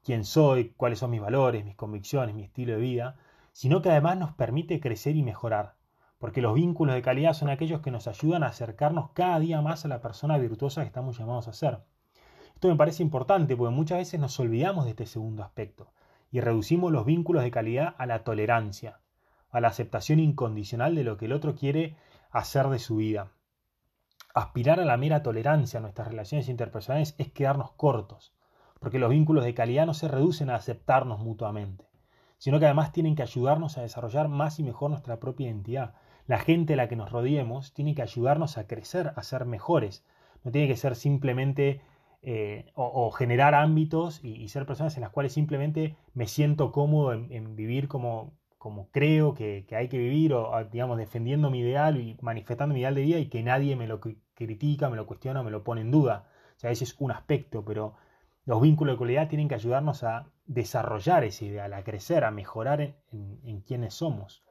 quién 0.02 0.24
soy, 0.24 0.70
cuáles 0.70 0.98
son 0.98 1.12
mis 1.12 1.20
valores, 1.20 1.64
mis 1.64 1.76
convicciones, 1.76 2.34
mi 2.34 2.42
estilo 2.42 2.72
de 2.72 2.80
vida, 2.80 3.16
sino 3.52 3.80
que 3.80 3.90
además 3.90 4.18
nos 4.18 4.32
permite 4.32 4.80
crecer 4.80 5.14
y 5.14 5.22
mejorar, 5.22 5.76
porque 6.18 6.42
los 6.42 6.54
vínculos 6.54 6.96
de 6.96 7.02
calidad 7.02 7.32
son 7.32 7.48
aquellos 7.48 7.80
que 7.80 7.92
nos 7.92 8.08
ayudan 8.08 8.42
a 8.42 8.48
acercarnos 8.48 9.10
cada 9.10 9.38
día 9.38 9.62
más 9.62 9.84
a 9.84 9.88
la 9.88 10.00
persona 10.00 10.36
virtuosa 10.36 10.80
que 10.80 10.88
estamos 10.88 11.16
llamados 11.16 11.46
a 11.46 11.52
ser. 11.52 11.78
Esto 12.54 12.66
me 12.66 12.74
parece 12.74 13.04
importante 13.04 13.56
porque 13.56 13.72
muchas 13.72 13.98
veces 13.98 14.18
nos 14.18 14.40
olvidamos 14.40 14.84
de 14.84 14.90
este 14.90 15.06
segundo 15.06 15.44
aspecto 15.44 15.92
y 16.34 16.40
reducimos 16.40 16.90
los 16.90 17.06
vínculos 17.06 17.44
de 17.44 17.52
calidad 17.52 17.94
a 17.96 18.06
la 18.06 18.24
tolerancia, 18.24 18.98
a 19.50 19.60
la 19.60 19.68
aceptación 19.68 20.18
incondicional 20.18 20.96
de 20.96 21.04
lo 21.04 21.16
que 21.16 21.26
el 21.26 21.32
otro 21.32 21.54
quiere 21.54 21.94
hacer 22.32 22.70
de 22.70 22.80
su 22.80 22.96
vida. 22.96 23.30
Aspirar 24.34 24.80
a 24.80 24.84
la 24.84 24.96
mera 24.96 25.22
tolerancia 25.22 25.76
en 25.78 25.82
nuestras 25.82 26.08
relaciones 26.08 26.48
interpersonales 26.48 27.14
es 27.18 27.30
quedarnos 27.30 27.70
cortos, 27.74 28.34
porque 28.80 28.98
los 28.98 29.10
vínculos 29.10 29.44
de 29.44 29.54
calidad 29.54 29.86
no 29.86 29.94
se 29.94 30.08
reducen 30.08 30.50
a 30.50 30.56
aceptarnos 30.56 31.20
mutuamente, 31.20 31.88
sino 32.38 32.58
que 32.58 32.64
además 32.64 32.90
tienen 32.90 33.14
que 33.14 33.22
ayudarnos 33.22 33.78
a 33.78 33.82
desarrollar 33.82 34.26
más 34.26 34.58
y 34.58 34.64
mejor 34.64 34.90
nuestra 34.90 35.20
propia 35.20 35.46
identidad. 35.46 35.94
La 36.26 36.40
gente 36.40 36.72
a 36.72 36.76
la 36.76 36.88
que 36.88 36.96
nos 36.96 37.12
rodeemos 37.12 37.72
tiene 37.74 37.94
que 37.94 38.02
ayudarnos 38.02 38.58
a 38.58 38.66
crecer, 38.66 39.12
a 39.14 39.22
ser 39.22 39.44
mejores. 39.44 40.04
No 40.42 40.50
tiene 40.50 40.66
que 40.66 40.76
ser 40.76 40.96
simplemente 40.96 41.80
eh, 42.26 42.72
o, 42.74 43.10
generar 43.10 43.54
ámbitos 43.54 44.20
y, 44.24 44.48
ser 44.48 44.64
personas 44.64 44.96
en 44.96 45.02
las 45.02 45.10
cuales 45.10 45.34
simplemente 45.34 45.96
me 46.14 46.26
siento 46.26 46.72
cómodo 46.72 47.12
en, 47.12 47.54
vivir 47.54 47.86
como, 47.86 48.32
como 48.56 48.88
creo 48.90 49.34
que, 49.34 49.66
hay 49.72 49.88
que 49.88 49.98
vivir 49.98 50.32
o 50.32 50.50
digamos 50.72 50.96
defendiendo 50.96 51.50
mi 51.50 51.60
ideal 51.60 52.00
y 52.00 52.16
manifestando 52.22 52.72
mi 52.72 52.80
ideal 52.80 52.94
de 52.94 53.02
vida 53.02 53.18
y 53.18 53.26
que 53.26 53.42
nadie 53.42 53.76
me 53.76 53.86
lo 53.86 54.00
critica, 54.00 54.88
me 54.88 54.96
lo 54.96 55.06
cuestiona, 55.06 55.42
me 55.42 55.50
lo 55.50 55.64
pone 55.64 55.82
en 55.82 55.90
duda. 55.90 56.26
O 56.56 56.60
sea, 56.60 56.70
ese 56.70 56.84
es 56.84 56.96
un 56.98 57.10
aspecto, 57.10 57.62
pero 57.62 57.94
los 58.46 58.62
vínculos 58.62 58.94
de 58.94 58.98
cualidad 58.98 59.28
tienen 59.28 59.48
que 59.48 59.56
ayudarnos 59.56 60.02
a 60.02 60.26
desarrollar 60.46 61.24
ese 61.24 61.44
ideal, 61.44 61.74
a 61.74 61.84
crecer, 61.84 62.24
a 62.24 62.30
mejorar 62.30 62.80
en 63.12 63.60
quienes 63.66 63.92
somos. 63.92 64.44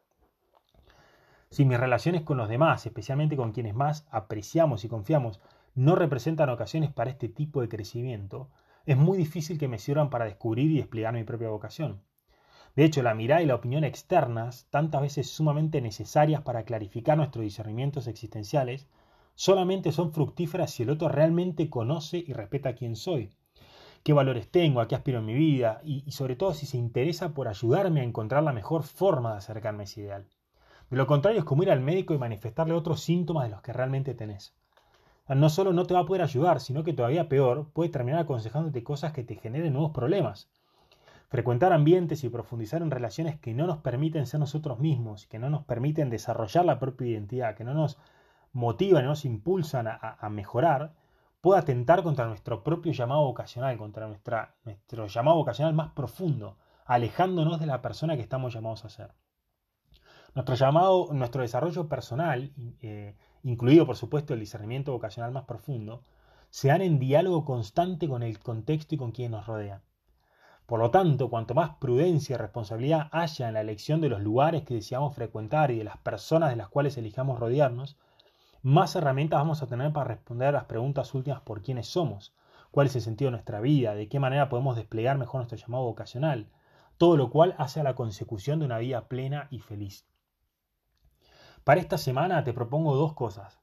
Si 1.50 1.66
mis 1.66 1.80
relaciones 1.80 2.22
con 2.22 2.38
los 2.38 2.50
demás, 2.50 2.86
especialmente 2.86 3.36
con 3.36 3.52
quienes 3.52 3.74
más 3.74 4.08
apreciamos 4.12 4.86
y 4.86 4.90
confiamos, 4.90 5.40
no 5.76 5.96
representan 5.96 6.50
ocasiones 6.50 6.92
para 6.92 7.10
este 7.10 7.30
tipo 7.30 7.62
de 7.62 7.70
crecimiento, 7.70 8.50
es 8.86 8.96
muy 8.96 9.18
difícil 9.18 9.58
que 9.58 9.68
me 9.68 9.80
sirvan 9.80 10.10
para 10.10 10.26
descubrir 10.26 10.70
y 10.72 10.78
desplegar 10.78 11.14
mi 11.14 11.24
propia 11.24 11.50
vocación. 11.50 12.04
De 12.76 12.86
hecho, 12.86 13.02
la 13.02 13.16
mirada 13.16 13.42
y 13.42 13.46
la 13.46 13.56
opinión 13.56 13.84
externas, 13.84 14.68
tantas 14.70 15.02
veces 15.02 15.30
sumamente 15.30 15.82
necesarias 15.82 16.42
para 16.42 16.64
clarificar 16.64 17.18
nuestros 17.18 17.44
discernimientos 17.44 18.08
existenciales, 18.08 18.88
solamente 19.36 19.92
son 19.92 20.12
fructíferas 20.12 20.72
si 20.72 20.84
el 20.84 20.90
otro 20.92 21.10
realmente 21.10 21.70
conoce 21.70 22.18
y 22.18 22.34
respeta 22.34 22.76
quién 22.76 22.96
soy, 22.96 23.32
qué 24.04 24.14
valores 24.14 24.50
tengo, 24.50 24.80
a 24.80 24.88
qué 24.88 24.96
aspiro 24.96 25.20
en 25.20 25.26
mi 25.26 25.34
vida 25.34 25.82
y, 25.84 26.12
sobre 26.12 26.36
todo 26.36 26.54
si 26.54 26.66
se 26.66 26.78
interesa 26.78 27.34
por 27.34 27.48
ayudarme 27.48 28.02
a 28.02 28.04
encontrar 28.04 28.44
la 28.44 28.54
mejor 28.54 28.84
forma 28.84 29.32
de 29.32 29.38
acercarme 29.38 29.84
a 29.84 29.86
ese 29.86 30.02
ideal. 30.02 30.28
De 30.90 30.98
lo 30.98 31.08
contrario 31.08 31.40
es 31.40 31.46
como 31.46 31.64
ir 31.64 31.72
al 31.72 31.80
médico 31.80 32.14
y 32.14 32.20
manifestarle 32.20 32.74
otros 32.74 33.02
síntomas 33.02 33.46
de 33.46 33.52
los 33.52 33.62
que 33.62 33.74
realmente 33.74 34.14
tenés 34.14 34.56
no 35.28 35.50
solo 35.50 35.74
no 35.74 35.86
te 35.86 35.94
va 35.94 36.02
a 36.02 36.06
poder 36.06 36.22
ayudar, 36.22 36.60
sino 36.60 36.84
que 36.84 36.94
todavía 36.94 37.30
peor, 37.30 37.70
puede 37.72 37.90
terminar 37.90 38.22
aconsejándote 38.22 38.84
cosas 38.84 39.14
que 39.14 39.24
te 39.24 39.36
generen 39.36 39.74
nuevos 39.74 39.92
problemas. 39.92 40.50
Frecuentar 41.30 41.74
ambientes 41.74 42.24
y 42.24 42.30
profundizar 42.30 42.82
en 42.82 42.92
relaciones 42.92 43.40
que 43.40 43.54
no 43.54 43.66
nos 43.66 43.80
permiten 43.80 44.28
ser 44.28 44.40
nosotros 44.40 44.80
mismos, 44.80 45.26
que 45.28 45.40
no 45.40 45.50
nos 45.50 45.64
permiten 45.64 46.10
desarrollar 46.10 46.66
la 46.66 46.78
propia 46.78 47.08
identidad, 47.08 47.56
que 47.56 47.64
no 47.64 47.74
nos 47.74 47.98
motivan, 48.52 49.04
no 49.04 49.10
nos 49.10 49.26
impulsan 49.26 49.88
a, 49.88 50.30
mejorar, 50.30 50.94
puede 51.42 51.60
atentar 51.60 52.04
contra 52.04 52.28
nuestro 52.28 52.64
propio 52.64 52.92
llamado 52.92 53.24
vocacional, 53.24 53.78
contra 53.78 54.08
nuestra, 54.08 54.56
nuestro 54.64 55.08
llamado 55.08 55.38
vocacional 55.38 55.74
más 55.74 55.92
profundo, 55.94 56.58
alejándonos 56.86 57.60
de 57.60 57.66
la 57.66 57.82
persona 57.82 58.16
que 58.16 58.22
estamos 58.22 58.54
llamados 58.54 58.86
a 58.86 58.90
ser. 58.90 59.14
Nuestro 60.36 60.56
llamado, 60.56 61.08
nuestro 61.14 61.42
desarrollo 61.42 61.88
personal 61.88 62.52
eh, 62.82 63.16
incluido 63.44 63.86
por 63.86 63.98
supuesto 63.98 64.34
el 64.34 64.40
discernimiento 64.40 64.92
vocacional 64.92 65.32
más 65.32 65.44
profundo, 65.44 66.02
se 66.50 66.70
dan 66.70 66.82
en 66.82 67.00
diálogo 67.00 67.46
constante 67.46 68.08
con 68.08 68.24
el 68.24 68.40
contexto 68.40 68.96
y 68.96 68.98
con 68.98 69.12
quienes 69.12 69.32
nos 69.32 69.48
rodean. 69.48 69.82
Por 70.66 70.80
lo 70.80 70.92
tanto, 70.92 71.30
cuanto 71.30 71.54
más 71.54 71.76
prudencia 71.76 72.36
y 72.36 72.38
responsabilidad 72.38 73.10
haya 73.12 73.48
en 73.48 73.56
la 73.56 73.62
elección 73.62 74.00
de 74.00 74.10
los 74.10 74.22
lugares 74.22 74.64
que 74.64 74.76
deseamos 74.76 75.14
frecuentar 75.14 75.72
y 75.72 75.78
de 75.78 75.84
las 75.84 75.98
personas 75.98 76.52
de 76.52 76.56
las 76.56 76.70
cuales 76.70 76.98
elijamos 76.98 77.40
rodearnos, 77.40 77.98
más 78.62 78.96
herramientas 78.96 79.40
vamos 79.40 79.62
a 79.62 79.68
tener 79.68 79.92
para 79.92 80.08
responder 80.08 80.48
a 80.48 80.52
las 80.54 80.66
preguntas 80.66 81.14
últimas 81.14 81.42
por 81.42 81.62
quiénes 81.62 81.88
somos, 81.88 82.34
cuál 82.72 82.88
es 82.88 82.96
el 82.96 83.02
sentido 83.02 83.28
de 83.28 83.34
nuestra 83.34 83.60
vida, 83.60 83.94
de 83.94 84.08
qué 84.08 84.22
manera 84.22 84.48
podemos 84.48 84.78
desplegar 84.78 85.18
mejor 85.18 85.40
nuestro 85.42 85.58
llamado 85.58 85.84
vocacional, 85.84 86.48
todo 86.98 87.18
lo 87.18 87.30
cual 87.30 87.56
hace 87.58 87.82
a 87.82 87.84
la 87.84 87.96
consecución 87.96 88.60
de 88.60 88.66
una 88.66 88.78
vida 88.78 89.10
plena 89.10 89.48
y 89.52 89.60
feliz. 89.60 90.08
Para 91.63 91.80
esta 91.80 91.97
semana 91.97 92.43
te 92.43 92.52
propongo 92.52 92.93
dos 92.93 93.13
cosas. 93.13 93.58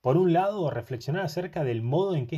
Por 0.00 0.16
un 0.16 0.32
lado, 0.32 0.70
reflexionar 0.70 1.22
acerca 1.22 1.64
del 1.64 1.82
modo 1.82 2.16
en 2.16 2.26
que, 2.26 2.36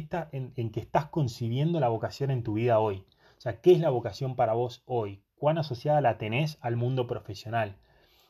estás 0.81 1.07
concibiendo 1.07 1.79
la 1.79 1.89
vocación 1.89 2.33
en 2.33 2.43
tu 2.43 2.55
vida 2.55 2.81
hoy. 2.81 3.05
O 3.39 3.41
sea, 3.41 3.61
¿qué 3.61 3.73
es 3.73 3.79
la 3.79 3.91
vocación 3.91 4.35
para 4.35 4.55
vos 4.55 4.83
hoy? 4.87 5.23
¿Cuán 5.37 5.57
asociada 5.59 6.01
la 6.01 6.19
tenés 6.19 6.59
al 6.63 6.75
mundo 6.75 7.07
profesional? 7.07 7.77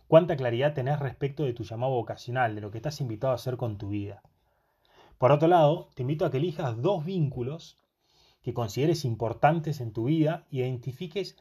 ¿Cuánta 0.09 0.37
claridad 0.37 0.75
tenés 0.75 0.99
respecto 0.99 1.45
de 1.45 1.55
tu 1.55 1.65
llamado 1.65 1.93
vocacional, 1.93 2.55
de 2.55 2.61
lo 2.61 2.71
que 2.71 2.79
estás 2.79 3.01
invitado 3.01 3.33
a 3.33 3.37
hacer 3.37 3.57
con 3.57 3.79
tu 3.79 3.89
vida? 3.89 4.23
Por 5.17 5.33
otro 5.33 5.49
lado, 5.49 5.89
te 5.95 6.03
invito 6.03 6.27
a 6.27 6.31
que 6.31 6.37
elijas 6.37 6.83
dos 6.83 7.03
vínculos 7.03 7.79
que 8.43 8.53
consideres 8.53 9.07
importantes 9.07 9.81
en 9.81 9.95
tu 9.95 10.05
vida 10.05 10.45
y 10.51 10.61
identifiques 10.61 11.39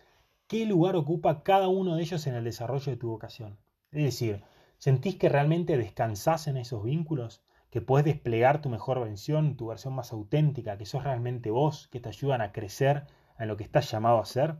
qué 0.48 0.66
lugar 0.66 0.96
ocupa 0.96 1.44
cada 1.44 1.68
uno 1.68 1.98
de 1.98 2.04
ellos 2.04 2.26
en 2.28 2.36
el 2.36 2.46
desarrollo 2.46 2.94
de 2.94 2.98
tu 2.98 3.10
vocación. 3.10 3.58
Es 3.92 4.04
decir, 4.04 4.42
¿sentís 4.84 5.16
que 5.16 5.30
realmente 5.30 5.78
descansás 5.78 6.48
en 6.48 6.58
esos 6.58 6.84
vínculos? 6.84 7.42
¿Que 7.70 7.80
puedes 7.80 8.04
desplegar 8.04 8.62
tu 8.62 8.68
mejor 8.68 9.00
versión, 9.00 9.56
tu 9.56 9.68
versión 9.68 9.94
más 9.94 10.12
auténtica, 10.12 10.78
que 10.78 10.86
sos 10.86 11.06
realmente 11.06 11.52
vos, 11.52 11.88
que 11.88 12.02
te 12.02 12.10
ayudan 12.10 12.42
a 12.42 12.52
crecer 12.52 13.06
en 13.40 13.48
lo 13.48 13.56
que 13.56 13.64
estás 13.64 13.90
llamado 13.90 14.20
a 14.20 14.26
ser? 14.26 14.58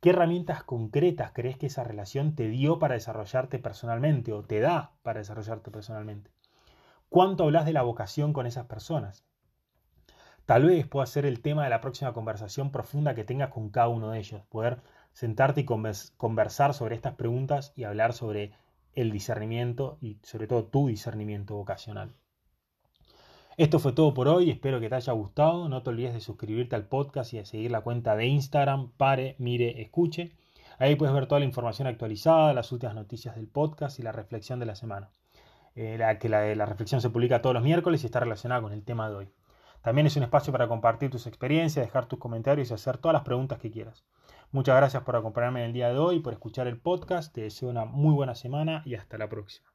¿Qué 0.00 0.10
herramientas 0.10 0.64
concretas 0.64 1.32
crees 1.34 1.58
que 1.58 1.66
esa 1.66 1.84
relación 1.84 2.34
te 2.34 2.48
dio 2.48 2.78
para 2.78 2.94
desarrollarte 2.94 3.58
personalmente 3.58 4.32
o 4.32 4.42
te 4.42 4.60
da 4.60 4.92
para 5.02 5.18
desarrollarte 5.18 5.70
personalmente? 5.70 6.30
¿Cuánto 7.10 7.44
hablas 7.44 7.66
de 7.66 7.74
la 7.74 7.82
vocación 7.82 8.32
con 8.32 8.46
esas 8.46 8.64
personas? 8.64 9.26
Tal 10.46 10.64
vez 10.64 10.86
pueda 10.86 11.04
ser 11.04 11.26
el 11.26 11.42
tema 11.42 11.64
de 11.64 11.70
la 11.70 11.82
próxima 11.82 12.14
conversación 12.14 12.72
profunda 12.72 13.14
que 13.14 13.24
tengas 13.24 13.50
con 13.50 13.68
cada 13.68 13.88
uno 13.88 14.12
de 14.12 14.20
ellos, 14.20 14.42
poder 14.48 14.78
sentarte 15.12 15.60
y 15.60 15.66
conversar 15.66 16.72
sobre 16.72 16.94
estas 16.94 17.16
preguntas 17.16 17.74
y 17.76 17.84
hablar 17.84 18.14
sobre 18.14 18.54
el 18.94 19.10
discernimiento 19.10 19.98
y 20.00 20.18
sobre 20.22 20.46
todo 20.46 20.64
tu 20.64 20.88
discernimiento 20.88 21.54
vocacional. 21.54 22.12
Esto 23.56 23.78
fue 23.78 23.92
todo 23.92 24.14
por 24.14 24.28
hoy, 24.28 24.50
espero 24.50 24.80
que 24.80 24.88
te 24.88 24.94
haya 24.94 25.12
gustado, 25.12 25.68
no 25.68 25.82
te 25.82 25.90
olvides 25.90 26.14
de 26.14 26.20
suscribirte 26.20 26.76
al 26.76 26.86
podcast 26.86 27.34
y 27.34 27.38
de 27.38 27.44
seguir 27.44 27.70
la 27.70 27.82
cuenta 27.82 28.16
de 28.16 28.26
Instagram, 28.26 28.90
pare, 28.96 29.36
mire, 29.38 29.82
escuche. 29.82 30.32
Ahí 30.78 30.96
puedes 30.96 31.14
ver 31.14 31.26
toda 31.26 31.40
la 31.40 31.44
información 31.44 31.86
actualizada, 31.86 32.54
las 32.54 32.72
últimas 32.72 32.94
noticias 32.94 33.36
del 33.36 33.48
podcast 33.48 33.98
y 33.98 34.02
la 34.02 34.12
reflexión 34.12 34.60
de 34.60 34.66
la 34.66 34.76
semana. 34.76 35.10
Eh, 35.74 35.96
la, 35.98 36.18
que 36.18 36.28
la, 36.28 36.54
la 36.54 36.64
reflexión 36.64 37.00
se 37.00 37.10
publica 37.10 37.42
todos 37.42 37.54
los 37.54 37.62
miércoles 37.62 38.02
y 38.02 38.06
está 38.06 38.20
relacionada 38.20 38.62
con 38.62 38.72
el 38.72 38.82
tema 38.82 39.10
de 39.10 39.16
hoy. 39.16 39.28
También 39.82 40.06
es 40.06 40.16
un 40.16 40.22
espacio 40.22 40.52
para 40.52 40.68
compartir 40.68 41.10
tus 41.10 41.26
experiencias, 41.26 41.84
dejar 41.84 42.06
tus 42.06 42.18
comentarios 42.18 42.70
y 42.70 42.74
hacer 42.74 42.98
todas 42.98 43.12
las 43.12 43.24
preguntas 43.24 43.58
que 43.58 43.70
quieras. 43.70 44.04
Muchas 44.52 44.76
gracias 44.76 45.04
por 45.04 45.14
acompañarme 45.14 45.60
en 45.60 45.66
el 45.66 45.72
día 45.72 45.90
de 45.90 45.98
hoy, 45.98 46.18
por 46.18 46.32
escuchar 46.32 46.66
el 46.66 46.80
podcast. 46.80 47.32
Te 47.32 47.42
deseo 47.42 47.68
una 47.68 47.84
muy 47.84 48.14
buena 48.14 48.34
semana 48.34 48.82
y 48.84 48.96
hasta 48.96 49.16
la 49.16 49.28
próxima. 49.28 49.70